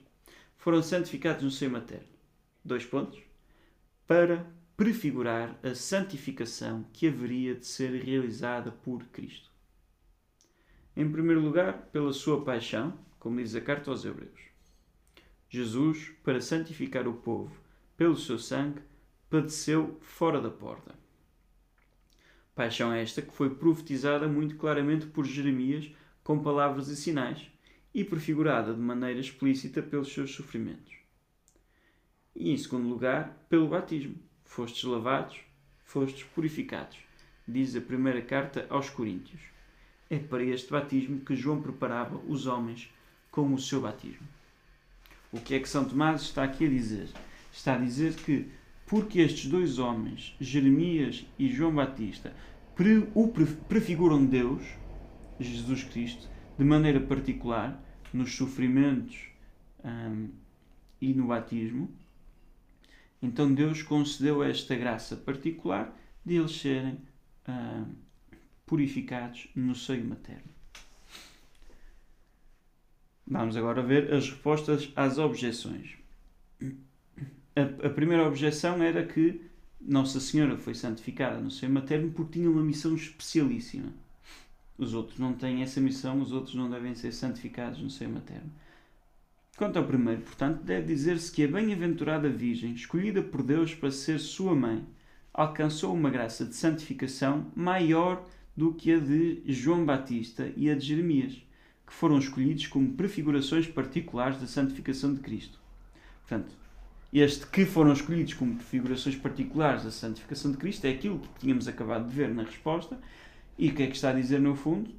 foram 0.58 0.82
santificados 0.82 1.44
no 1.44 1.52
seio 1.52 1.72
materno. 1.72 2.08
Dois 2.64 2.86
pontos. 2.86 3.22
Para 4.06 4.46
prefigurar 4.76 5.58
a 5.64 5.74
santificação 5.74 6.86
que 6.94 7.08
haveria 7.08 7.56
de 7.56 7.66
ser 7.66 7.92
realizada 8.04 8.72
por 8.72 9.04
Cristo. 9.06 9.52
Em 10.96 11.12
primeiro 11.12 11.42
lugar, 11.42 11.90
pela 11.92 12.14
sua 12.14 12.44
paixão, 12.44 12.98
como 13.20 13.42
diz 13.42 13.56
a 13.56 13.62
carta 13.62 13.92
aos 13.92 14.06
Hebreus. 14.06 14.40
Jesus, 15.50 16.12
para 16.24 16.42
santificar 16.42 17.08
o 17.08 17.14
povo 17.14 17.56
pelo 17.96 18.16
seu 18.16 18.38
sangue, 18.38 18.82
padeceu 19.30 19.98
fora 20.02 20.42
da 20.42 20.50
porta. 20.50 20.96
Paixão 22.54 22.92
esta 22.92 23.22
que 23.22 23.34
foi 23.34 23.54
profetizada 23.56 24.28
muito 24.28 24.56
claramente 24.56 25.06
por 25.06 25.26
Jeremias 25.26 25.92
com 26.28 26.38
palavras 26.40 26.90
e 26.90 26.96
sinais 26.98 27.50
e 27.94 28.04
prefigurada 28.04 28.74
de 28.74 28.82
maneira 28.82 29.18
explícita 29.18 29.82
pelos 29.82 30.12
seus 30.12 30.36
sofrimentos. 30.36 30.94
E, 32.36 32.52
em 32.52 32.58
segundo 32.58 32.90
lugar, 32.90 33.46
pelo 33.48 33.70
batismo 33.70 34.16
fostes 34.44 34.84
lavados, 34.84 35.40
fostes 35.86 36.26
purificados, 36.26 36.98
diz 37.48 37.78
a 37.78 37.80
primeira 37.80 38.22
carta 38.22 38.68
aos 38.70 38.90
Coríntios. 38.90 39.40
É 40.10 40.20
para 40.20 40.44
este 40.44 40.70
batismo 40.70 41.22
que 41.22 41.34
João 41.34 41.62
preparava 41.62 42.18
os 42.28 42.46
homens 42.46 42.94
com 43.32 43.54
o 43.54 43.58
seu 43.58 43.80
batismo. 43.80 44.28
O 45.32 45.40
que 45.40 45.56
é 45.56 45.60
que 45.62 45.70
São 45.70 45.86
Tomás 45.86 46.24
está 46.24 46.44
aqui 46.44 46.66
a 46.66 46.70
dizer? 46.70 47.08
Está 47.54 47.76
a 47.76 47.80
dizer 47.80 48.16
que, 48.16 48.52
porque 48.86 49.20
estes 49.20 49.50
dois 49.50 49.80
homens, 49.80 50.36
Jeremias 50.42 51.26
e 51.40 51.48
João 51.48 51.74
Batista, 51.74 52.36
o 53.16 53.30
prefiguram 53.70 54.26
Deus, 54.26 54.62
Jesus 55.40 55.84
Cristo, 55.84 56.28
de 56.58 56.64
maneira 56.64 57.00
particular, 57.00 57.82
nos 58.14 58.36
sofrimentos 58.36 59.30
hum, 59.84 60.30
e 61.02 61.14
no 61.14 61.28
batismo, 61.28 61.90
então 63.22 63.54
Deus 63.54 63.82
concedeu 63.82 64.44
esta 64.44 64.76
graça 64.76 65.16
particular 65.16 65.96
de 66.26 66.36
eles 66.36 66.52
serem 66.52 66.98
ah, 67.48 67.86
purificados 68.66 69.48
no 69.56 69.74
seio 69.74 70.06
materno. 70.06 70.58
Vamos 73.26 73.58
agora 73.58 73.82
ver 73.82 74.14
as 74.14 74.30
respostas 74.30 74.92
às 74.96 75.18
objeções. 75.18 75.98
A, 77.56 77.88
a, 77.88 77.90
primeira 77.90 78.26
objeção 78.28 78.82
era 78.82 79.06
que 79.06 79.42
Nossa 79.82 80.20
Senhora 80.20 80.58
foi 80.58 80.74
santificada 80.74 81.40
no 81.40 81.52
seio 81.52 81.72
materno 81.72 82.12
porque 82.12 82.40
tinha 82.40 82.50
uma 82.50 82.64
missão 82.64 82.96
especialíssima. 82.96 83.92
Os 84.78 84.94
outros 84.94 85.18
não 85.18 85.34
têm 85.34 85.64
essa 85.64 85.82
missão, 85.82 86.22
os 86.22 86.32
outros 86.32 86.56
não 86.56 86.70
devem 86.70 86.94
ser 86.94 87.12
santificados 87.12 87.82
no 87.82 87.90
seio 87.90 88.12
materno. 88.12 88.52
Quanto 89.58 89.78
ao 89.78 89.86
primeiro, 89.86 90.22
portanto, 90.22 90.62
deve 90.62 90.86
dizer-se 90.86 91.32
que 91.32 91.44
a 91.44 91.48
bem-aventurada 91.48 92.30
Virgem, 92.30 92.74
escolhida 92.74 93.24
por 93.24 93.42
Deus 93.42 93.74
para 93.74 93.90
ser 93.90 94.20
sua 94.20 94.54
mãe, 94.54 94.86
alcançou 95.34 95.94
uma 95.94 96.12
graça 96.12 96.46
de 96.46 96.56
santificação 96.56 97.52
maior 97.56 98.24
do 98.56 98.74
que 98.74 98.92
a 98.92 99.00
de 99.00 99.42
João 99.48 99.84
Batista 99.84 100.52
e 100.56 100.70
a 100.70 100.76
de 100.76 100.86
Jeremias, 100.86 101.34
que 101.86 101.94
foram 101.94 102.20
escolhidos 102.20 102.68
como 102.68 102.94
prefigurações 102.94 103.68
particulares 103.68 104.40
da 104.40 104.48
santificação 104.48 105.14
de 105.14 105.22
Cristo. 105.22 105.60
Portanto, 106.22 106.54
este 107.14 107.48
que 107.48 107.66
foram 107.66 107.94
escolhidos 107.94 108.34
como 108.34 108.56
prefigurações 108.56 109.16
particulares 109.16 109.84
da 109.84 109.92
santificação 109.92 110.52
de 110.52 110.58
Cristo 110.58 110.86
é 110.86 110.92
aquilo 110.92 111.20
que 111.20 111.40
tínhamos 111.40 111.68
acabado 111.68 112.10
de 112.10 112.16
ver 112.16 112.30
na 112.30 112.44
resposta. 112.44 113.00
E 113.58 113.70
o 113.70 113.76
que 113.76 113.84
é 113.84 113.88
que 113.88 113.96
está 113.96 114.10
a 114.10 114.14
dizer 114.14 114.40
no 114.40 114.56
fundo? 114.56 114.90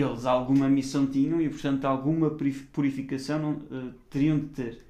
eles 0.00 0.26
alguma 0.26 0.68
missão 0.68 1.06
tinham 1.06 1.40
e, 1.40 1.48
portanto, 1.48 1.84
alguma 1.84 2.30
purificação 2.72 3.38
não, 3.38 3.52
uh, 3.52 3.92
teriam 4.10 4.38
de 4.38 4.46
ter. 4.46 4.84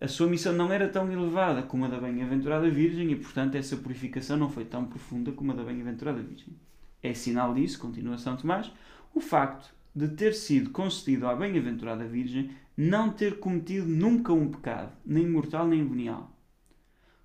A 0.00 0.08
sua 0.08 0.26
missão 0.26 0.52
não 0.52 0.72
era 0.72 0.88
tão 0.88 1.10
elevada 1.10 1.62
como 1.62 1.84
a 1.84 1.88
da 1.88 1.98
Bem-aventurada 1.98 2.68
Virgem 2.70 3.10
e, 3.12 3.16
portanto, 3.16 3.54
essa 3.54 3.76
purificação 3.76 4.36
não 4.36 4.50
foi 4.50 4.64
tão 4.64 4.84
profunda 4.84 5.32
como 5.32 5.52
a 5.52 5.54
da 5.54 5.62
Bem-aventurada 5.62 6.22
Virgem. 6.22 6.54
É 7.02 7.14
sinal 7.14 7.54
disso, 7.54 7.78
continua 7.78 8.18
São 8.18 8.36
Tomás, 8.36 8.70
o 9.14 9.20
facto 9.20 9.72
de 9.94 10.08
ter 10.08 10.34
sido 10.34 10.70
concedido 10.70 11.26
à 11.26 11.34
Bem-aventurada 11.34 12.04
Virgem 12.04 12.50
não 12.76 13.10
ter 13.10 13.38
cometido 13.38 13.86
nunca 13.86 14.32
um 14.32 14.50
pecado, 14.50 14.92
nem 15.04 15.28
mortal 15.28 15.66
nem 15.66 15.86
venial. 15.86 16.30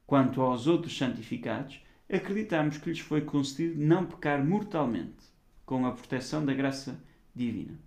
Quanto 0.05 0.41
aos 0.41 0.67
outros 0.67 0.98
santificados, 0.98 1.79
acreditamos 2.12 2.77
que 2.77 2.89
lhes 2.89 3.00
foi 3.00 3.21
concedido 3.21 3.81
não 3.81 4.05
pecar 4.05 4.43
mortalmente 4.45 5.33
com 5.65 5.85
a 5.85 5.91
proteção 5.91 6.45
da 6.45 6.53
graça 6.53 7.00
divina. 7.35 7.77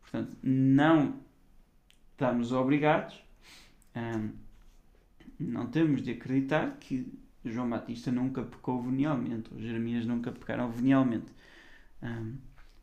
Portanto, 0.00 0.36
não 0.42 1.20
estamos 2.12 2.52
obrigados, 2.52 3.22
hum, 3.94 4.30
não 5.38 5.66
temos 5.66 6.02
de 6.02 6.12
acreditar 6.12 6.76
que 6.78 7.12
João 7.44 7.68
Batista 7.68 8.10
nunca 8.10 8.42
pecou 8.42 8.82
venialmente, 8.82 9.52
ou 9.52 9.60
Jeremias 9.60 10.06
nunca 10.06 10.32
pecaram 10.32 10.70
venialmente. 10.70 11.26
Hum, 12.02 12.36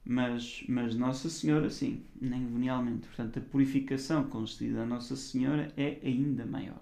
mas, 0.06 0.64
mas 0.68 0.96
Nossa 0.96 1.30
Senhora, 1.30 1.70
sim, 1.70 2.06
nem 2.20 2.46
venialmente. 2.46 3.08
Portanto, 3.08 3.40
a 3.40 3.42
purificação 3.42 4.26
concedida 4.26 4.84
a 4.84 4.86
Nossa 4.86 5.16
Senhora 5.16 5.72
é 5.78 6.00
ainda 6.04 6.46
maior. 6.46 6.82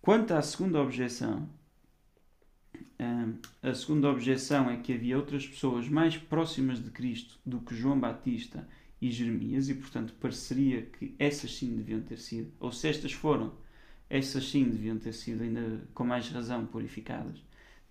Quanto 0.00 0.32
à 0.32 0.42
segunda 0.42 0.80
objeção, 0.80 1.48
a 3.62 3.74
segunda 3.74 4.10
objeção 4.10 4.70
é 4.70 4.76
que 4.76 4.92
havia 4.92 5.16
outras 5.16 5.46
pessoas 5.46 5.88
mais 5.88 6.16
próximas 6.16 6.82
de 6.82 6.90
Cristo 6.90 7.38
do 7.44 7.60
que 7.60 7.74
João 7.74 7.98
Batista 7.98 8.66
e 9.00 9.10
Jeremias, 9.10 9.68
e 9.68 9.74
portanto 9.74 10.14
pareceria 10.20 10.82
que 10.82 11.14
essas 11.18 11.54
sim 11.56 11.74
deviam 11.74 12.00
ter 12.00 12.18
sido, 12.18 12.52
ou 12.60 12.70
se 12.70 12.88
estas 12.88 13.12
foram, 13.12 13.52
essas 14.08 14.48
sim 14.48 14.64
deviam 14.64 14.98
ter 14.98 15.12
sido 15.12 15.42
ainda 15.42 15.86
com 15.92 16.04
mais 16.04 16.28
razão 16.28 16.66
purificadas. 16.66 17.42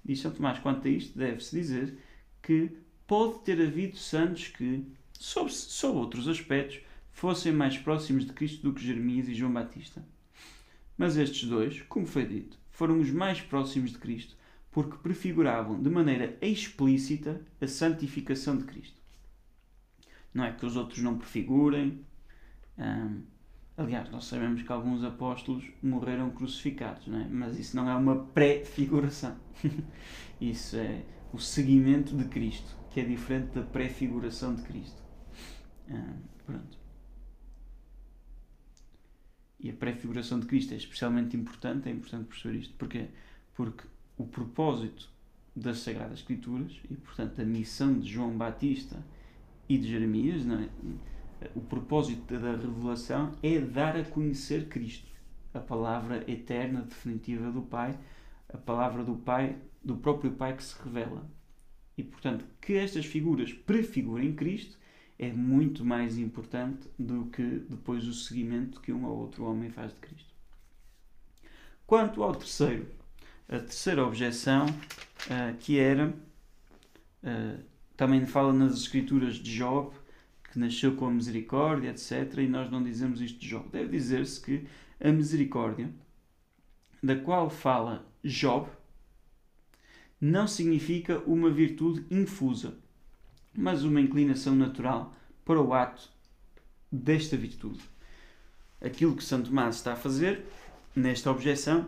Diz 0.03 0.19
São 0.19 0.31
Tomás, 0.31 0.59
quanto 0.59 0.87
a 0.87 0.91
isto, 0.91 1.17
deve-se 1.17 1.55
dizer 1.55 1.97
que 2.41 2.71
pode 3.05 3.39
ter 3.39 3.61
havido 3.61 3.97
santos 3.97 4.47
que, 4.47 4.85
sob, 5.13 5.51
sob 5.51 5.97
outros 5.97 6.27
aspectos, 6.27 6.79
fossem 7.11 7.51
mais 7.51 7.77
próximos 7.77 8.25
de 8.25 8.33
Cristo 8.33 8.63
do 8.63 8.73
que 8.73 8.85
Jeremias 8.85 9.27
e 9.27 9.35
João 9.35 9.51
Batista. 9.51 10.03
Mas 10.97 11.17
estes 11.17 11.47
dois, 11.47 11.81
como 11.83 12.05
foi 12.05 12.25
dito, 12.25 12.57
foram 12.69 12.99
os 12.99 13.11
mais 13.11 13.41
próximos 13.41 13.91
de 13.91 13.97
Cristo 13.97 14.35
porque 14.71 14.97
prefiguravam 14.97 15.81
de 15.81 15.89
maneira 15.89 16.37
explícita 16.41 17.41
a 17.59 17.67
santificação 17.67 18.57
de 18.57 18.63
Cristo. 18.63 18.99
Não 20.33 20.45
é 20.45 20.53
que 20.53 20.65
os 20.65 20.77
outros 20.77 20.99
não 20.99 21.17
prefigurem, 21.17 22.05
hum, 22.77 23.21
Aliás, 23.77 24.11
nós 24.11 24.25
sabemos 24.25 24.61
que 24.61 24.71
alguns 24.71 25.03
apóstolos 25.03 25.63
morreram 25.81 26.29
crucificados, 26.29 27.07
não 27.07 27.19
é? 27.19 27.27
mas 27.27 27.57
isso 27.57 27.75
não 27.75 27.89
é 27.89 27.95
uma 27.95 28.25
pré-figuração. 28.25 29.35
isso 30.39 30.75
é 30.75 31.03
o 31.33 31.39
seguimento 31.39 32.15
de 32.15 32.25
Cristo, 32.25 32.75
que 32.91 32.99
é 32.99 33.03
diferente 33.03 33.55
da 33.55 33.63
pré-figuração 33.63 34.53
de 34.53 34.61
Cristo. 34.63 35.01
Ah, 35.89 36.13
pronto. 36.45 36.77
E 39.59 39.69
a 39.69 39.73
pré-figuração 39.73 40.39
de 40.39 40.45
Cristo 40.47 40.73
é 40.73 40.77
especialmente 40.77 41.37
importante, 41.37 41.87
é 41.87 41.91
importante 41.91 42.27
perceber 42.27 42.59
isto. 42.59 42.75
Porquê? 42.75 43.07
Porque 43.55 43.87
o 44.21 44.27
propósito 44.27 45.09
das 45.55 45.79
Sagradas 45.79 46.19
Escrituras 46.19 46.79
e, 46.89 46.95
portanto, 46.95 47.41
a 47.41 47.45
missão 47.45 47.97
de 47.99 48.07
João 48.07 48.37
Batista 48.37 49.03
e 49.67 49.77
de 49.77 49.89
Jeremias, 49.89 50.43
é? 50.47 51.49
o 51.55 51.61
propósito 51.61 52.37
da 52.39 52.51
revelação 52.51 53.31
é 53.41 53.59
dar 53.59 53.97
a 53.97 54.03
conhecer 54.03 54.67
Cristo, 54.69 55.11
a 55.53 55.59
palavra 55.59 56.23
eterna, 56.31 56.81
definitiva 56.81 57.51
do 57.51 57.63
Pai, 57.63 57.97
a 58.47 58.57
palavra 58.57 59.03
do 59.03 59.15
Pai, 59.15 59.57
do 59.83 59.97
próprio 59.97 60.31
Pai 60.31 60.55
que 60.55 60.63
se 60.63 60.75
revela. 60.83 61.27
E, 61.97 62.03
portanto, 62.03 62.45
que 62.61 62.73
estas 62.73 63.05
figuras 63.05 63.51
prefigurem 63.51 64.35
Cristo 64.35 64.77
é 65.17 65.31
muito 65.31 65.83
mais 65.83 66.17
importante 66.17 66.87
do 66.97 67.25
que 67.25 67.43
depois 67.43 68.07
o 68.07 68.13
seguimento 68.13 68.79
que 68.81 68.93
um 68.93 69.05
ou 69.05 69.17
outro 69.17 69.45
homem 69.45 69.69
faz 69.69 69.93
de 69.93 69.99
Cristo. 69.99 70.31
Quanto 71.85 72.23
ao 72.23 72.35
terceiro, 72.35 72.87
a 73.51 73.59
terceira 73.59 74.05
objeção, 74.05 74.65
uh, 74.65 75.57
que 75.59 75.77
era, 75.77 76.07
uh, 76.07 77.63
também 77.97 78.25
fala 78.25 78.53
nas 78.53 78.73
Escrituras 78.75 79.35
de 79.35 79.57
Job, 79.57 79.93
que 80.51 80.57
nasceu 80.57 80.95
com 80.95 81.07
a 81.07 81.11
misericórdia, 81.11 81.89
etc. 81.89 82.37
E 82.37 82.47
nós 82.47 82.71
não 82.71 82.81
dizemos 82.81 83.19
isto 83.19 83.39
de 83.39 83.49
Job. 83.49 83.67
Deve 83.69 83.89
dizer-se 83.89 84.39
que 84.39 84.65
a 85.03 85.11
misericórdia, 85.11 85.89
da 87.03 87.15
qual 87.17 87.49
fala 87.49 88.05
Job, 88.23 88.69
não 90.19 90.47
significa 90.47 91.19
uma 91.19 91.49
virtude 91.49 92.05
infusa, 92.09 92.77
mas 93.53 93.83
uma 93.83 93.99
inclinação 93.99 94.55
natural 94.55 95.13
para 95.43 95.61
o 95.61 95.73
ato 95.73 96.09
desta 96.89 97.35
virtude. 97.35 97.81
Aquilo 98.79 99.15
que 99.15 99.23
Santo 99.23 99.49
Tomás 99.49 99.75
está 99.75 99.93
a 99.93 99.97
fazer 99.97 100.45
nesta 100.95 101.29
objeção 101.29 101.87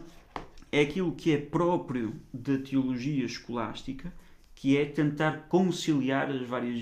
é 0.74 0.82
aquilo 0.82 1.12
que 1.12 1.32
é 1.32 1.38
próprio 1.38 2.20
da 2.34 2.58
teologia 2.58 3.24
escolástica, 3.24 4.12
que 4.56 4.76
é 4.76 4.84
tentar 4.84 5.48
conciliar 5.48 6.32
as 6.32 6.42
várias, 6.48 6.82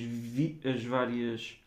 as 0.64 0.82
várias 0.86 1.62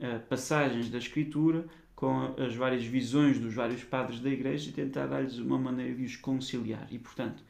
uh, 0.00 0.18
passagens 0.28 0.90
da 0.90 0.98
Escritura 0.98 1.64
com 1.94 2.34
as 2.36 2.56
várias 2.56 2.84
visões 2.84 3.38
dos 3.38 3.54
vários 3.54 3.84
padres 3.84 4.18
da 4.18 4.28
Igreja 4.28 4.68
e 4.68 4.72
tentar 4.72 5.06
dar-lhes 5.06 5.38
uma 5.38 5.56
maneira 5.58 5.94
de 5.94 6.04
os 6.04 6.16
conciliar. 6.16 6.88
E, 6.90 6.98
portanto, 6.98 7.40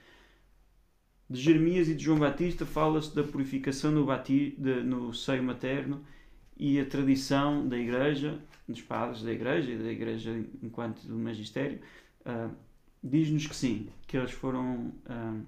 de 1.28 1.40
Jeremias 1.40 1.88
e 1.88 1.94
de 1.94 2.04
João 2.04 2.18
Batista 2.18 2.66
fala-se 2.66 3.16
da 3.16 3.24
purificação 3.24 3.90
no, 3.90 4.04
bati, 4.04 4.54
de, 4.58 4.82
no 4.82 5.14
seio 5.14 5.42
materno 5.42 6.04
e 6.58 6.78
a 6.78 6.84
tradição 6.84 7.66
da 7.66 7.78
Igreja, 7.78 8.38
dos 8.68 8.82
padres 8.82 9.22
da 9.22 9.32
Igreja 9.32 9.70
e 9.72 9.78
da 9.78 9.90
Igreja 9.90 10.44
enquanto 10.62 11.06
do 11.06 11.16
magistério, 11.16 11.80
uh, 12.26 12.54
diz-nos 13.02 13.46
que 13.46 13.56
sim, 13.56 13.88
que 14.06 14.16
eles 14.16 14.30
foram 14.30 14.92
uh, 15.06 15.46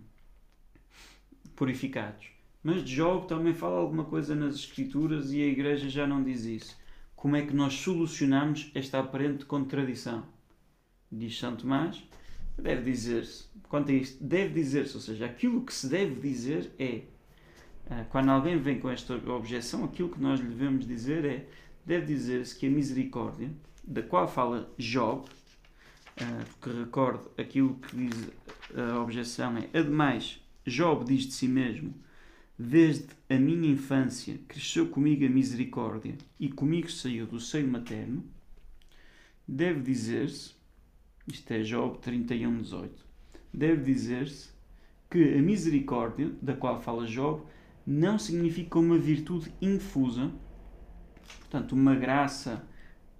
purificados. 1.55 2.27
Mas 2.63 2.85
de 2.85 2.95
Job 2.95 3.27
também 3.27 3.55
fala 3.55 3.79
alguma 3.79 4.05
coisa 4.05 4.35
nas 4.35 4.55
Escrituras 4.55 5.33
e 5.33 5.43
a 5.43 5.47
Igreja 5.47 5.89
já 5.89 6.07
não 6.07 6.23
diz 6.23 6.45
isso. 6.45 6.77
Como 7.17 7.37
é 7.37 7.43
que 7.43 7.55
nós 7.55 7.75
solucionamos 7.75 8.71
esta 8.75 9.01
aparente 9.01 9.45
contradição? 9.45 10.25
Diz 11.11 11.39
Santo 11.39 11.63
Tomás, 11.63 12.03
deve 12.57 12.91
dizer-se, 12.91 13.45
quanto 13.69 13.91
a 13.91 13.95
isto, 13.95 14.23
deve 14.23 14.55
dizer-se, 14.55 14.95
ou 14.95 15.01
seja, 15.01 15.27
aquilo 15.27 15.63
que 15.63 15.75
se 15.75 15.89
deve 15.89 16.21
dizer 16.21 16.71
é, 16.79 17.03
ah, 17.91 18.05
quando 18.11 18.31
alguém 18.31 18.57
vem 18.59 18.79
com 18.79 18.89
esta 18.89 19.15
objeção, 19.31 19.85
aquilo 19.85 20.09
que 20.09 20.21
nós 20.21 20.41
lhe 20.41 20.49
devemos 20.49 20.87
dizer 20.87 21.25
é, 21.25 21.47
deve 21.85 22.07
dizer-se 22.07 22.57
que 22.57 22.67
a 22.67 22.71
misericórdia, 22.71 23.51
da 23.85 24.03
qual 24.03 24.29
fala 24.29 24.73
Job, 24.79 25.29
porque 26.51 26.79
recordo 26.79 27.31
aquilo 27.39 27.75
que 27.77 27.97
diz 27.97 28.31
a 28.75 29.01
objeção 29.01 29.57
é, 29.57 29.69
ademais, 29.79 30.41
Job 30.67 31.05
diz 31.05 31.27
de 31.27 31.33
si 31.33 31.49
mesmo, 31.49 31.95
Desde 32.65 33.09
a 33.29 33.35
minha 33.35 33.73
infância 33.73 34.39
cresceu 34.47 34.87
comigo 34.89 35.25
a 35.25 35.29
misericórdia 35.29 36.17
e 36.39 36.49
comigo 36.49 36.89
saiu 36.89 37.27
do 37.27 37.41
seio 37.41 37.67
materno. 37.67 38.25
Deve 39.49 39.81
dizer-se, 39.81 40.55
isto 41.27 41.51
é 41.51 41.63
Job 41.63 41.99
31, 41.99 42.63
18, 42.63 43.05
deve 43.53 43.83
dizer-se 43.83 44.51
que 45.11 45.35
a 45.35 45.43
misericórdia, 45.43 46.31
da 46.41 46.55
qual 46.55 46.81
fala 46.81 47.07
Job, 47.07 47.43
não 47.85 48.17
significa 48.19 48.79
uma 48.79 48.97
virtude 48.97 49.53
infusa, 49.61 50.31
portanto, 51.41 51.73
uma 51.73 51.97
graça 51.97 52.65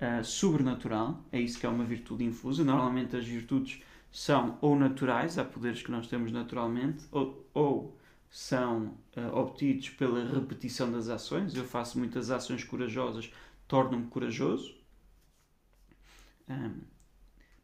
uh, 0.03 0.25
sobrenatural, 0.25 1.25
é 1.31 1.41
isso 1.41 1.59
que 1.59 1.65
é 1.65 1.69
uma 1.69 1.85
virtude 1.85 2.25
infusa. 2.25 2.65
Normalmente 2.65 3.17
as 3.17 3.25
virtudes 3.25 3.81
são 4.11 4.59
ou 4.61 4.77
naturais, 4.77 5.39
há 5.39 5.45
poderes 5.45 5.83
que 5.83 5.91
nós 5.91 6.09
temos 6.09 6.33
naturalmente, 6.33 7.05
ou, 7.11 7.49
ou 7.55 7.99
são 8.29 8.95
uh, 9.17 9.37
obtidos 9.37 9.91
pela 9.91 10.25
repetição 10.25 10.91
das 10.91 11.09
ações. 11.09 11.55
Eu 11.55 11.65
faço 11.65 11.99
muitas 11.99 12.31
ações 12.31 12.65
corajosas, 12.65 13.33
torno-me 13.69 14.07
corajoso. 14.09 14.75
Um, 16.49 16.81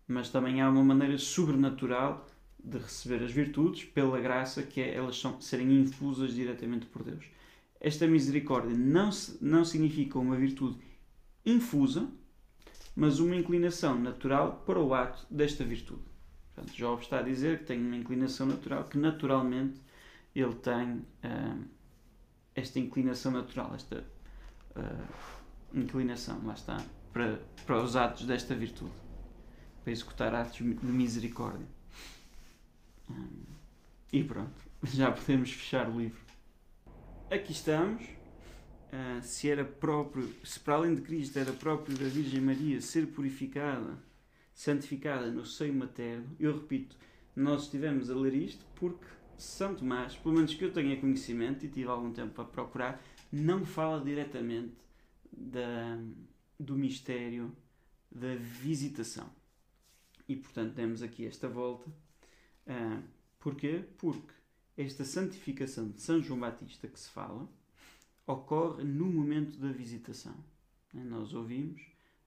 mas 0.07 0.31
também 0.31 0.63
há 0.63 0.71
uma 0.71 0.83
maneira 0.83 1.19
sobrenatural 1.19 2.27
de 2.63 2.79
receber 2.79 3.23
as 3.23 3.31
virtudes 3.31 3.85
pela 3.85 4.19
graça 4.21 4.63
que 4.63 4.81
é 4.81 4.95
elas 4.95 5.19
são, 5.19 5.41
serem 5.41 5.81
infusas 5.81 6.35
diretamente 6.35 6.87
por 6.87 7.03
Deus. 7.03 7.27
Esta 7.81 8.07
misericórdia 8.07 8.77
não, 8.77 9.11
não 9.41 9.65
significa 9.65 10.19
uma 10.19 10.37
virtude 10.37 10.79
infusa, 11.45 12.09
mas 12.99 13.21
uma 13.21 13.37
inclinação 13.37 13.97
natural 13.97 14.61
para 14.67 14.81
o 14.81 14.93
ato 14.93 15.25
desta 15.31 15.63
virtude. 15.63 16.03
Portanto, 16.53 16.77
Job 16.77 17.01
está 17.01 17.21
a 17.21 17.23
dizer 17.23 17.61
que 17.61 17.67
tem 17.67 17.79
uma 17.79 17.97
inclinação 17.97 18.45
natural 18.45 18.83
que 18.83 18.99
naturalmente 18.99 19.81
ele 20.35 20.57
tem 20.57 20.95
uh, 20.95 21.65
esta 22.57 22.81
inclinação 22.81 23.31
natural, 23.31 23.73
esta 23.77 24.05
uh, 24.75 25.79
inclinação, 25.79 26.45
lá 26.45 26.55
está, 26.55 26.85
para, 27.13 27.41
para 27.65 27.81
os 27.81 27.95
atos 27.95 28.27
desta 28.27 28.53
virtude, 28.57 28.91
para 29.85 29.93
executar 29.93 30.35
atos 30.35 30.57
de 30.57 30.65
misericórdia. 30.65 31.69
Um, 33.09 33.45
e 34.13 34.25
pronto, 34.25 34.61
já 34.83 35.13
podemos 35.13 35.53
fechar 35.53 35.89
o 35.89 36.01
livro. 36.01 36.21
Aqui 37.31 37.53
estamos. 37.53 38.18
Uh, 38.89 39.23
se 39.23 39.51
era 39.51 39.65
próprio, 39.65 40.35
se 40.43 40.59
para 40.59 40.75
além 40.77 40.95
de 40.95 41.03
Cristo 41.03 41.39
era 41.39 41.53
próprio 41.53 41.97
da 41.97 42.07
Virgem 42.07 42.41
Maria 42.41 42.81
ser 42.81 43.07
purificada, 43.09 43.99
santificada 44.55 45.31
no 45.31 45.45
seio 45.45 45.75
materno, 45.75 46.35
eu 46.41 46.55
repito, 46.55 46.97
nós 47.37 47.65
estivemos 47.65 48.11
a 48.11 48.15
ler 48.15 48.35
isto 48.35 48.65
porque 48.75 49.05
são 49.37 49.75
Tomás, 49.75 50.17
pelo 50.17 50.35
menos 50.35 50.55
que 50.55 50.65
eu 50.65 50.73
tenha 50.73 50.99
conhecimento 50.99 51.67
e 51.67 51.69
tive 51.69 51.89
algum 51.89 52.13
tempo 52.13 52.33
para 52.33 52.45
procurar, 52.45 53.03
não 53.31 53.65
fala 53.65 54.03
diretamente 54.03 54.75
da, 55.31 55.99
do 56.59 56.75
mistério 56.75 57.55
da 58.11 58.35
visitação. 58.37 59.31
E 60.27 60.35
portanto 60.35 60.73
demos 60.73 61.03
aqui 61.03 61.27
esta 61.27 61.47
volta. 61.47 61.91
Uh, 62.67 63.03
porquê? 63.39 63.85
Porque 63.99 64.33
esta 64.77 65.05
santificação 65.05 65.91
de 65.91 66.01
São 66.01 66.23
João 66.23 66.41
Batista 66.41 66.89
que 66.89 66.99
se 66.99 67.11
fala 67.11 67.49
ocorre 68.29 68.85
no 68.85 69.07
momento 69.07 69.59
da 69.59 69.73
visitação. 69.73 70.37
Nós 70.93 71.35
ouvimos 71.35 71.83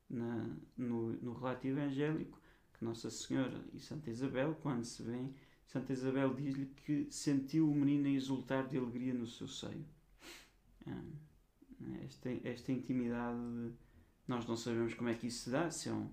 na, 0.09 0.49
no, 0.77 1.13
no 1.13 1.33
relato 1.33 1.67
evangélico 1.67 2.37
que 2.73 2.83
Nossa 2.83 3.09
Senhora 3.09 3.63
e 3.73 3.79
Santa 3.79 4.09
Isabel, 4.09 4.57
quando 4.61 4.83
se 4.83 5.01
vêm 5.03 5.33
Santa 5.71 5.93
Isabel 5.93 6.33
diz-lhe 6.33 6.65
que 6.65 7.07
sentiu 7.09 7.71
o 7.71 7.73
menino 7.73 8.09
exultar 8.09 8.67
de 8.67 8.77
alegria 8.77 9.13
no 9.13 9.25
seu 9.25 9.47
seio. 9.47 9.85
Ah, 10.85 11.01
esta, 12.03 12.29
esta 12.43 12.73
intimidade, 12.73 13.39
nós 14.27 14.45
não 14.45 14.57
sabemos 14.57 14.93
como 14.93 15.07
é 15.07 15.13
que 15.13 15.27
isso 15.27 15.45
se 15.45 15.49
dá, 15.49 15.71
se 15.71 15.87
é 15.87 15.93
um 15.93 16.09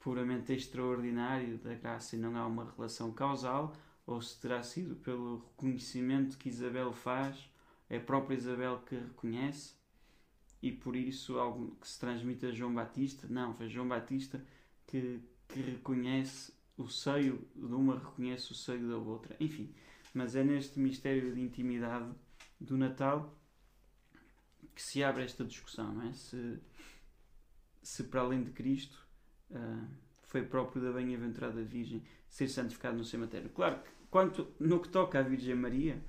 puramente 0.00 0.52
extraordinário 0.52 1.56
da 1.58 1.74
graça 1.74 2.16
e 2.16 2.18
não 2.18 2.36
há 2.36 2.44
uma 2.48 2.72
relação 2.72 3.12
causal, 3.12 3.76
ou 4.04 4.20
se 4.20 4.40
terá 4.40 4.60
sido 4.64 4.96
pelo 4.96 5.38
reconhecimento 5.38 6.36
que 6.36 6.48
Isabel 6.48 6.92
faz, 6.92 7.48
é 7.88 7.96
a 7.98 8.00
própria 8.00 8.36
Isabel 8.36 8.82
que 8.86 8.96
reconhece, 8.96 9.74
e 10.62 10.72
por 10.72 10.96
isso 10.96 11.38
algo 11.38 11.76
que 11.80 11.88
se 11.88 11.98
transmite 11.98 12.46
a 12.46 12.50
João 12.50 12.74
Batista. 12.74 13.26
Não, 13.28 13.54
foi 13.54 13.68
João 13.68 13.86
Batista 13.86 14.44
que, 14.86 15.20
que 15.48 15.60
reconhece 15.60 16.52
o 16.76 16.88
seio 16.88 17.46
de 17.54 17.74
uma 17.74 17.98
reconhece 17.98 18.52
o 18.52 18.54
seio 18.54 18.88
da 18.88 18.96
outra. 18.96 19.36
Enfim, 19.38 19.72
mas 20.12 20.34
é 20.34 20.42
neste 20.42 20.78
mistério 20.78 21.34
de 21.34 21.40
intimidade 21.40 22.10
do 22.60 22.76
Natal 22.76 23.38
que 24.74 24.82
se 24.82 25.02
abre 25.02 25.24
esta 25.24 25.44
discussão, 25.44 25.92
não 25.94 26.08
é? 26.08 26.12
Se, 26.12 26.58
se 27.82 28.04
para 28.04 28.20
além 28.20 28.42
de 28.42 28.50
Cristo 28.50 29.06
uh, 29.50 29.86
foi 30.24 30.42
próprio 30.42 30.82
da 30.82 30.92
bem-aventurada 30.92 31.62
Virgem 31.62 32.02
ser 32.28 32.48
santificado 32.48 32.96
no 32.96 33.04
seu 33.04 33.18
matéria. 33.18 33.48
Claro 33.48 33.82
que, 33.82 33.90
quanto 34.10 34.48
no 34.60 34.80
que 34.80 34.88
toca 34.88 35.18
à 35.18 35.22
Virgem 35.22 35.54
Maria, 35.54 36.02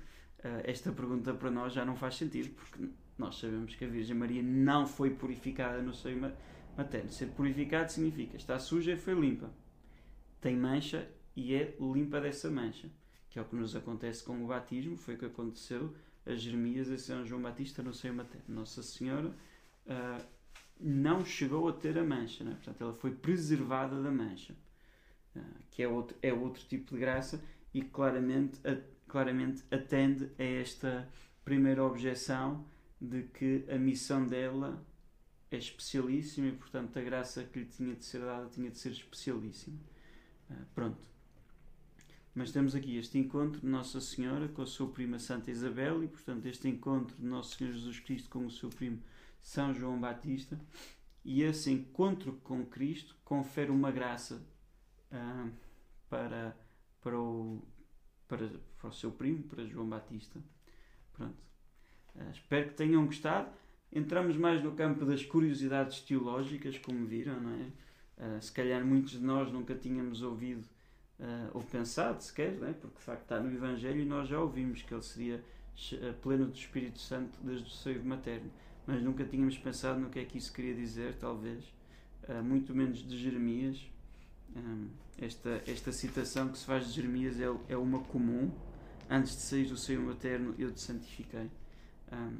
esta 0.64 0.92
pergunta 0.92 1.34
para 1.34 1.50
nós 1.50 1.72
já 1.72 1.84
não 1.84 1.96
faz 1.96 2.16
sentido, 2.16 2.50
porque 2.54 2.88
nós 3.16 3.36
sabemos 3.36 3.74
que 3.74 3.84
a 3.84 3.88
Virgem 3.88 4.16
Maria 4.16 4.42
não 4.42 4.86
foi 4.86 5.10
purificada 5.10 5.82
no 5.82 5.92
seio 5.92 6.20
materno. 6.76 7.10
Ser 7.10 7.26
purificado 7.26 7.90
significa 7.90 8.36
está 8.36 8.58
suja 8.58 8.92
e 8.92 8.96
foi 8.96 9.14
limpa. 9.14 9.50
Tem 10.40 10.56
mancha 10.56 11.08
e 11.34 11.54
é 11.54 11.76
limpa 11.80 12.20
dessa 12.20 12.48
mancha. 12.50 12.88
Que 13.28 13.38
é 13.38 13.42
o 13.42 13.44
que 13.44 13.56
nos 13.56 13.74
acontece 13.74 14.22
com 14.22 14.42
o 14.42 14.46
batismo, 14.46 14.96
foi 14.96 15.14
o 15.14 15.18
que 15.18 15.26
aconteceu 15.26 15.94
a 16.24 16.34
Jeremias 16.34 16.88
e 16.88 16.98
São 16.98 17.24
João 17.24 17.42
Batista 17.42 17.82
no 17.82 17.92
seio 17.92 18.14
materno. 18.14 18.44
Nossa 18.48 18.82
Senhora 18.82 19.28
uh, 19.28 20.24
não 20.80 21.24
chegou 21.24 21.68
a 21.68 21.72
ter 21.72 21.98
a 21.98 22.04
mancha, 22.04 22.44
é? 22.44 22.50
portanto, 22.50 22.82
ela 22.82 22.92
foi 22.94 23.10
preservada 23.10 24.00
da 24.00 24.10
mancha, 24.10 24.54
uh, 25.34 25.40
que 25.70 25.82
é 25.82 25.88
outro, 25.88 26.16
é 26.22 26.32
outro 26.32 26.62
tipo 26.64 26.94
de 26.94 27.00
graça 27.00 27.42
e 27.74 27.82
claramente, 27.82 28.60
a, 28.66 28.78
claramente 29.08 29.64
atende 29.70 30.30
a 30.38 30.42
esta 30.42 31.08
primeira 31.44 31.82
objeção 31.84 32.64
de 33.00 33.22
que 33.22 33.64
a 33.70 33.78
missão 33.78 34.26
dela 34.26 34.84
é 35.50 35.56
especialíssima 35.56 36.48
e, 36.48 36.52
portanto, 36.52 36.98
a 36.98 37.02
graça 37.02 37.44
que 37.44 37.60
lhe 37.60 37.64
tinha 37.64 37.94
de 37.94 38.04
ser 38.04 38.20
dada 38.20 38.48
tinha 38.48 38.70
de 38.70 38.78
ser 38.78 38.92
especialíssima. 38.92 39.78
Uh, 40.50 40.66
pronto. 40.74 41.08
Mas 42.34 42.52
temos 42.52 42.74
aqui 42.74 42.96
este 42.96 43.18
encontro 43.18 43.60
de 43.60 43.66
Nossa 43.66 44.00
Senhora 44.00 44.46
com 44.48 44.62
a 44.62 44.66
sua 44.66 44.88
prima 44.90 45.18
Santa 45.18 45.50
Isabel 45.50 46.04
e, 46.04 46.08
portanto, 46.08 46.46
este 46.46 46.68
encontro 46.68 47.16
de 47.16 47.24
Nosso 47.24 47.56
Senhor 47.56 47.72
Jesus 47.72 47.98
Cristo 48.00 48.28
com 48.30 48.46
o 48.46 48.50
seu 48.50 48.68
primo 48.68 49.02
São 49.40 49.74
João 49.74 49.98
Batista. 49.98 50.58
E 51.24 51.42
esse 51.42 51.70
encontro 51.70 52.34
com 52.44 52.64
Cristo 52.64 53.16
confere 53.24 53.70
uma 53.70 53.90
graça 53.90 54.42
uh, 55.12 55.50
para, 56.08 56.56
para, 57.00 57.18
o, 57.18 57.62
para, 58.28 58.48
para 58.78 58.90
o 58.90 58.92
seu 58.92 59.10
primo, 59.10 59.42
para 59.44 59.64
João 59.64 59.88
Batista. 59.88 60.38
Pronto. 61.14 61.36
Uh, 62.14 62.30
espero 62.30 62.68
que 62.68 62.74
tenham 62.74 63.04
gostado. 63.06 63.50
Entramos 63.90 64.36
mais 64.36 64.62
no 64.62 64.72
campo 64.72 65.04
das 65.04 65.24
curiosidades 65.24 66.00
teológicas, 66.02 66.78
como 66.78 67.06
viram, 67.06 67.40
não 67.40 67.54
é? 67.54 67.72
Uh, 68.18 68.42
se 68.42 68.52
calhar 68.52 68.84
muitos 68.84 69.12
de 69.12 69.24
nós 69.24 69.50
nunca 69.50 69.74
tínhamos 69.74 70.22
ouvido 70.22 70.64
uh, 71.18 71.50
ou 71.54 71.62
pensado 71.62 72.22
sequer, 72.22 72.52
não 72.58 72.68
é? 72.68 72.72
porque 72.72 72.98
de 72.98 73.02
facto 73.02 73.22
está 73.22 73.40
no 73.40 73.50
Evangelho 73.52 74.00
e 74.00 74.04
nós 74.04 74.28
já 74.28 74.38
ouvimos 74.40 74.82
que 74.82 74.92
ele 74.92 75.02
seria 75.02 75.42
pleno 76.22 76.46
do 76.46 76.56
Espírito 76.56 76.98
Santo 76.98 77.38
desde 77.40 77.68
o 77.68 77.70
seio 77.70 78.04
materno, 78.04 78.50
mas 78.84 79.00
nunca 79.00 79.24
tínhamos 79.24 79.56
pensado 79.56 80.00
no 80.00 80.10
que 80.10 80.18
é 80.18 80.24
que 80.24 80.36
isso 80.36 80.52
queria 80.52 80.74
dizer, 80.74 81.14
talvez, 81.14 81.72
muito 82.42 82.74
menos 82.74 82.98
de 82.98 83.16
Jeremias. 83.16 83.88
Um, 84.56 84.88
esta, 85.18 85.62
esta 85.66 85.92
citação 85.92 86.48
que 86.48 86.58
se 86.58 86.64
faz 86.64 86.86
de 86.86 86.92
Jeremias 86.92 87.40
é, 87.40 87.46
é 87.68 87.76
uma 87.76 88.00
comum. 88.00 88.50
Antes 89.10 89.36
de 89.36 89.42
sair 89.42 89.66
do 89.66 89.76
seio 89.76 90.02
materno, 90.02 90.54
eu 90.58 90.72
te 90.72 90.80
santifiquei. 90.80 91.50
Um, 92.12 92.38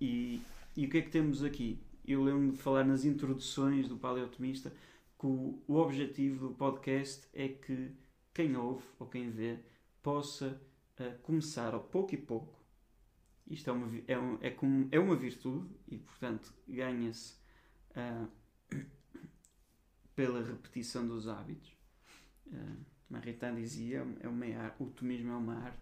e, 0.00 0.42
e 0.76 0.86
o 0.86 0.90
que 0.90 0.98
é 0.98 1.02
que 1.02 1.10
temos 1.10 1.42
aqui? 1.42 1.78
Eu 2.06 2.22
lembro-me 2.22 2.52
de 2.52 2.58
falar 2.58 2.84
nas 2.84 3.04
introduções 3.04 3.88
do 3.88 3.96
paleotomista 3.96 4.72
que 5.18 5.26
o, 5.26 5.62
o 5.66 5.76
objetivo 5.76 6.48
do 6.48 6.54
podcast 6.54 7.26
é 7.34 7.48
que 7.48 7.92
quem 8.32 8.56
ouve 8.56 8.84
ou 8.98 9.06
quem 9.06 9.30
vê 9.30 9.58
possa 10.02 10.60
uh, 11.00 11.18
começar 11.22 11.74
ao 11.74 11.80
pouco 11.80 12.14
e 12.14 12.18
pouco. 12.18 12.58
Isto 13.50 13.70
é 13.70 13.72
uma, 13.72 14.02
é, 14.06 14.18
um, 14.18 14.38
é, 14.40 14.50
como, 14.50 14.88
é 14.92 14.98
uma 14.98 15.16
virtude 15.16 15.68
e, 15.88 15.98
portanto, 15.98 16.52
ganha-se 16.68 17.34
uh, 17.90 18.28
pela 20.18 20.42
repetição 20.42 21.06
dos 21.06 21.28
hábitos. 21.28 21.70
Uh, 22.48 22.84
Maritain 23.08 23.54
dizia, 23.54 24.04
é 24.18 24.26
uma 24.26 24.46
arte, 24.46 24.82
o 24.82 24.86
tomismo 24.86 25.30
é 25.30 25.36
uma 25.36 25.54
arte. 25.54 25.78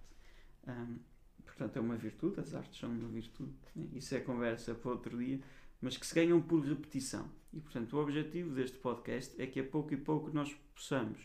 Um, 0.69 0.99
portanto, 1.43 1.79
é 1.79 1.81
uma 1.81 1.97
virtude, 1.97 2.41
as 2.41 2.55
artes 2.55 2.79
são 2.79 2.91
uma 2.91 3.09
virtude. 3.09 3.55
Né? 3.75 3.89
Isso 3.95 4.15
é 4.15 4.21
conversa 4.21 4.75
para 4.75 4.91
outro 4.91 5.17
dia, 5.17 5.41
mas 5.81 5.97
que 5.97 6.07
se 6.07 6.15
ganham 6.15 6.43
por 6.43 6.61
repetição. 6.61 7.27
E, 7.51 7.61
portanto, 7.61 7.95
o 7.95 7.99
objetivo 7.99 8.55
deste 8.55 8.77
podcast 8.77 9.41
é 9.41 9.47
que 9.47 9.59
a 9.59 9.65
pouco 9.65 9.95
e 9.95 9.97
pouco 9.97 10.31
nós 10.31 10.53
possamos 10.75 11.19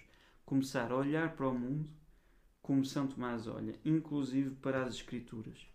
começar 0.45 0.89
a 0.89 0.95
olhar 0.95 1.35
para 1.35 1.49
o 1.49 1.53
mundo 1.53 1.89
como 2.61 2.85
São 2.85 3.07
Tomás 3.07 3.45
olha, 3.45 3.75
inclusive 3.83 4.51
para 4.51 4.85
as 4.85 4.95
Escrituras. 4.95 5.67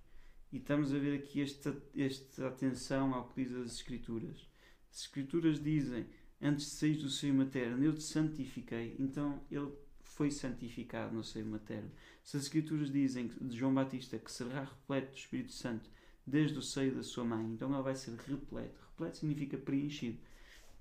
E 0.50 0.56
estamos 0.56 0.90
a 0.94 0.98
ver 0.98 1.18
aqui 1.18 1.42
esta, 1.42 1.76
esta 1.94 2.48
atenção 2.48 3.12
ao 3.12 3.28
que 3.28 3.44
diz 3.44 3.54
as 3.54 3.74
Escrituras. 3.74 4.48
As 4.90 5.00
Escrituras 5.00 5.62
dizem, 5.62 6.06
antes 6.40 6.66
de 6.66 6.72
sair 6.72 6.96
do 6.96 7.08
seio 7.08 7.34
materno, 7.34 7.84
eu 7.84 7.94
te 7.94 8.02
santifiquei. 8.02 8.96
Então, 8.98 9.40
ele 9.50 9.72
foi 10.02 10.30
santificado 10.30 11.14
no 11.14 11.22
seio 11.22 11.46
materno. 11.46 11.90
Se 12.24 12.36
as 12.36 12.44
Escrituras 12.44 12.90
dizem 12.90 13.28
de 13.40 13.56
João 13.56 13.74
Batista 13.74 14.18
que 14.18 14.32
será 14.32 14.64
repleto 14.64 15.12
do 15.12 15.18
Espírito 15.18 15.52
Santo 15.52 15.90
desde 16.26 16.58
o 16.58 16.62
seio 16.62 16.94
da 16.94 17.02
sua 17.02 17.24
mãe, 17.24 17.44
então 17.52 17.72
ele 17.72 17.82
vai 17.82 17.94
ser 17.94 18.16
repleto. 18.16 18.80
Repleto 18.90 19.18
significa 19.18 19.58
preenchido 19.58 20.18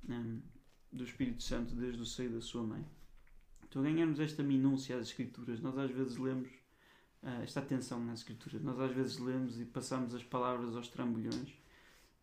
um, 0.08 0.42
do 0.92 1.04
Espírito 1.04 1.44
Santo 1.44 1.76
desde 1.76 2.02
o 2.02 2.06
seio 2.06 2.32
da 2.32 2.42
sua 2.42 2.64
mãe. 2.64 2.86
Então 3.68 3.84
ganhamos 3.84 4.20
esta 4.20 4.42
minúcia 4.42 4.96
às 4.98 5.08
Escrituras. 5.08 5.60
Nós 5.60 5.78
às 5.78 5.92
vezes 5.92 6.18
lemos 6.18 6.50
uh, 7.22 7.44
esta 7.44 7.60
atenção 7.60 8.04
nas 8.04 8.20
Escrituras. 8.20 8.62
Nós 8.62 8.80
às 8.80 8.94
vezes 8.94 9.18
lemos 9.18 9.60
e 9.60 9.66
passamos 9.66 10.16
as 10.16 10.24
palavras 10.24 10.76
aos 10.76 10.88
trambolhões. 10.88 11.54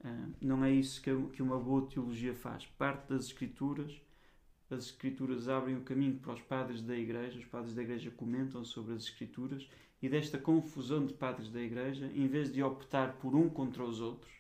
Uh, 0.05 0.35
não 0.41 0.65
é 0.65 0.71
isso 0.71 1.01
que 1.01 1.43
uma 1.43 1.59
boa 1.59 1.87
teologia 1.87 2.35
faz. 2.35 2.67
Parte 2.67 3.09
das 3.09 3.27
Escrituras, 3.27 4.01
as 4.71 4.87
Escrituras 4.87 5.49
abrem 5.49 5.77
o 5.77 5.83
caminho 5.83 6.19
para 6.19 6.35
os 6.35 6.41
padres 6.41 6.83
da 6.83 6.97
Igreja. 6.97 7.39
Os 7.39 7.45
padres 7.45 7.75
da 7.75 7.83
Igreja 7.83 8.11
comentam 8.11 8.65
sobre 8.65 8.95
as 8.95 9.05
Escrituras 9.05 9.69
e 10.01 10.09
desta 10.09 10.39
confusão 10.39 11.07
de 11.07 11.15
padres 11.15 11.51
da 11.51 11.61
Igreja, 11.61 12.11
em 12.15 12.27
vez 12.27 12.53
de 12.53 12.63
optar 12.63 13.15
por 13.19 13.35
um 13.35 13.49
contra 13.49 13.85
os 13.85 14.01
outros, 14.01 14.33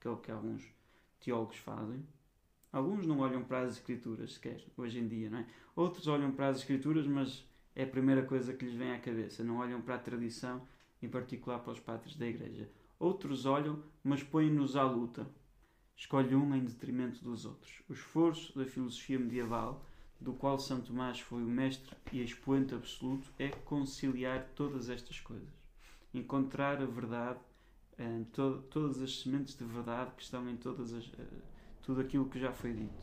que 0.00 0.08
é 0.08 0.10
o 0.10 0.16
que 0.16 0.30
alguns 0.30 0.64
teólogos 1.20 1.58
fazem, 1.58 2.04
Alguns 2.70 3.06
não 3.06 3.20
olham 3.20 3.42
para 3.42 3.62
as 3.62 3.72
escrituras 3.72 4.34
sequer, 4.34 4.62
hoje 4.76 4.98
em 4.98 5.08
dia, 5.08 5.30
não 5.30 5.38
é? 5.38 5.46
Outros 5.74 6.06
olham 6.06 6.30
para 6.32 6.48
as 6.48 6.58
escrituras, 6.58 7.06
mas 7.06 7.44
é 7.74 7.84
a 7.84 7.86
primeira 7.86 8.22
coisa 8.22 8.52
que 8.52 8.64
lhes 8.64 8.74
vem 8.74 8.92
à 8.92 8.98
cabeça. 8.98 9.42
Não 9.42 9.58
olham 9.58 9.80
para 9.80 9.94
a 9.94 9.98
tradição, 9.98 10.60
em 11.02 11.08
particular 11.08 11.60
para 11.60 11.72
os 11.72 11.80
padres 11.80 12.14
da 12.16 12.26
igreja. 12.26 12.68
Outros 12.98 13.46
olham, 13.46 13.82
mas 14.02 14.22
põem-nos 14.22 14.76
à 14.76 14.82
luta. 14.82 15.26
Escolhe 15.96 16.34
um 16.34 16.54
em 16.54 16.64
detrimento 16.64 17.22
dos 17.22 17.44
outros. 17.44 17.82
O 17.88 17.92
esforço 17.92 18.56
da 18.58 18.64
filosofia 18.64 19.18
medieval, 19.18 19.84
do 20.20 20.32
qual 20.32 20.58
São 20.58 20.80
Tomás 20.80 21.20
foi 21.20 21.42
o 21.42 21.46
mestre 21.48 21.96
e 22.12 22.22
expoente 22.22 22.74
absoluto, 22.74 23.32
é 23.38 23.48
conciliar 23.48 24.48
todas 24.54 24.90
estas 24.90 25.20
coisas. 25.20 25.48
Encontrar 26.12 26.82
a 26.82 26.86
verdade, 26.86 27.38
em 27.98 28.24
to 28.24 28.62
todas 28.70 29.00
as 29.00 29.20
sementes 29.20 29.56
de 29.56 29.64
verdade 29.64 30.12
que 30.16 30.22
estão 30.22 30.48
em 30.48 30.56
todas 30.56 30.92
as 30.92 31.10
tudo 31.82 32.00
aquilo 32.00 32.28
que 32.28 32.38
já 32.38 32.52
foi 32.52 32.74
dito. 32.74 33.02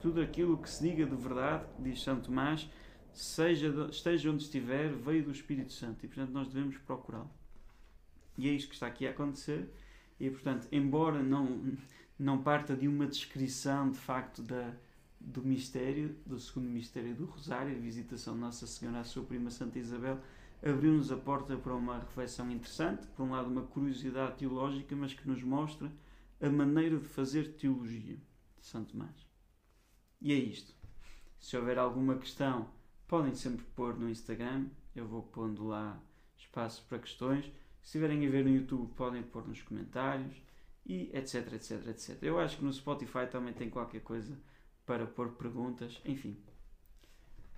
Tudo 0.00 0.20
aquilo 0.20 0.58
que 0.58 0.68
se 0.68 0.82
diga 0.82 1.06
de 1.06 1.16
verdade, 1.16 1.66
diz 1.78 2.02
Santo 2.02 2.26
Tomás, 2.26 2.68
seja, 3.12 3.88
esteja 3.90 4.30
onde 4.30 4.42
estiver, 4.42 4.92
veio 4.92 5.24
do 5.24 5.30
Espírito 5.30 5.72
Santo 5.72 6.04
e, 6.04 6.08
portanto, 6.08 6.32
nós 6.32 6.48
devemos 6.48 6.76
procurá-lo. 6.78 7.30
E 8.36 8.48
é 8.48 8.52
isto 8.52 8.68
que 8.68 8.74
está 8.74 8.86
aqui 8.86 9.06
a 9.06 9.10
acontecer. 9.10 9.68
E, 10.18 10.30
portanto, 10.30 10.68
embora 10.70 11.22
não, 11.22 11.76
não 12.18 12.42
parta 12.42 12.76
de 12.76 12.88
uma 12.88 13.06
descrição 13.06 13.90
de 13.90 13.98
facto 13.98 14.42
da, 14.42 14.74
do 15.20 15.42
mistério, 15.42 16.16
do 16.26 16.38
segundo 16.38 16.68
mistério 16.68 17.14
do 17.14 17.26
Rosário, 17.26 17.76
a 17.76 17.80
visitação 17.80 18.34
de 18.34 18.40
Nossa 18.40 18.66
Senhora 18.66 19.00
à 19.00 19.04
sua 19.04 19.24
prima 19.24 19.50
Santa 19.50 19.78
Isabel, 19.78 20.20
abriu-nos 20.62 21.12
a 21.12 21.16
porta 21.16 21.56
para 21.56 21.74
uma 21.74 21.98
reflexão 21.98 22.50
interessante, 22.50 23.06
por 23.08 23.24
um 23.24 23.30
lado, 23.30 23.48
uma 23.48 23.62
curiosidade 23.62 24.38
teológica, 24.38 24.94
mas 24.96 25.12
que 25.12 25.28
nos 25.28 25.42
mostra 25.42 25.90
a 26.40 26.48
maneira 26.48 26.98
de 26.98 27.08
fazer 27.08 27.54
teologia 27.54 28.16
de 28.58 28.66
Santo 28.66 28.92
Tomás. 28.92 29.26
E 30.20 30.32
é 30.32 30.36
isto. 30.36 30.74
Se 31.38 31.56
houver 31.56 31.78
alguma 31.78 32.16
questão, 32.16 32.70
podem 33.06 33.34
sempre 33.34 33.64
pôr 33.76 33.98
no 33.98 34.08
Instagram, 34.08 34.66
eu 34.96 35.06
vou 35.06 35.22
pondo 35.22 35.66
lá 35.66 36.00
espaço 36.38 36.84
para 36.88 36.98
questões. 36.98 37.50
Se 37.84 37.98
estiverem 37.98 38.26
a 38.26 38.30
ver 38.30 38.44
no 38.44 38.50
YouTube, 38.50 38.94
podem 38.94 39.22
pôr 39.22 39.46
nos 39.46 39.60
comentários 39.60 40.34
e 40.86 41.10
etc, 41.12 41.52
etc, 41.52 41.86
etc. 41.88 42.22
Eu 42.22 42.40
acho 42.40 42.56
que 42.56 42.64
no 42.64 42.72
Spotify 42.72 43.26
também 43.30 43.52
tem 43.52 43.68
qualquer 43.68 44.00
coisa 44.00 44.40
para 44.86 45.06
pôr 45.06 45.32
perguntas, 45.32 46.00
enfim. 46.02 46.34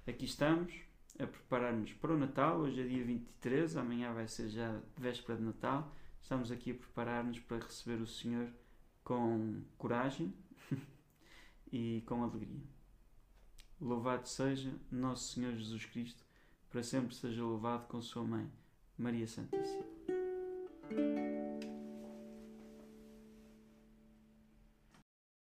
Aqui 0.04 0.24
estamos 0.24 0.74
a 1.16 1.26
preparar-nos 1.28 1.92
para 1.92 2.12
o 2.12 2.18
Natal. 2.18 2.58
Hoje 2.58 2.82
é 2.82 2.84
dia 2.84 3.04
23, 3.04 3.76
amanhã 3.76 4.12
vai 4.12 4.26
ser 4.26 4.48
já 4.48 4.80
véspera 4.96 5.38
de 5.38 5.44
Natal. 5.44 5.94
Estamos 6.20 6.50
aqui 6.50 6.72
a 6.72 6.74
preparar-nos 6.74 7.38
para 7.38 7.58
receber 7.58 8.02
o 8.02 8.06
Senhor 8.06 8.52
com 9.04 9.62
coragem 9.78 10.34
e 11.72 12.02
com 12.04 12.24
alegria. 12.24 12.64
Louvado 13.80 14.26
seja 14.26 14.74
Nosso 14.90 15.34
Senhor 15.34 15.54
Jesus 15.54 15.84
Cristo, 15.84 16.24
para 16.68 16.82
sempre 16.82 17.14
seja 17.14 17.44
louvado 17.44 17.86
com 17.86 18.02
Sua 18.02 18.24
Mãe, 18.24 18.50
Maria 18.98 19.28
Santíssima. 19.28 19.95
Thank 20.88 21.00
you. 21.00 21.35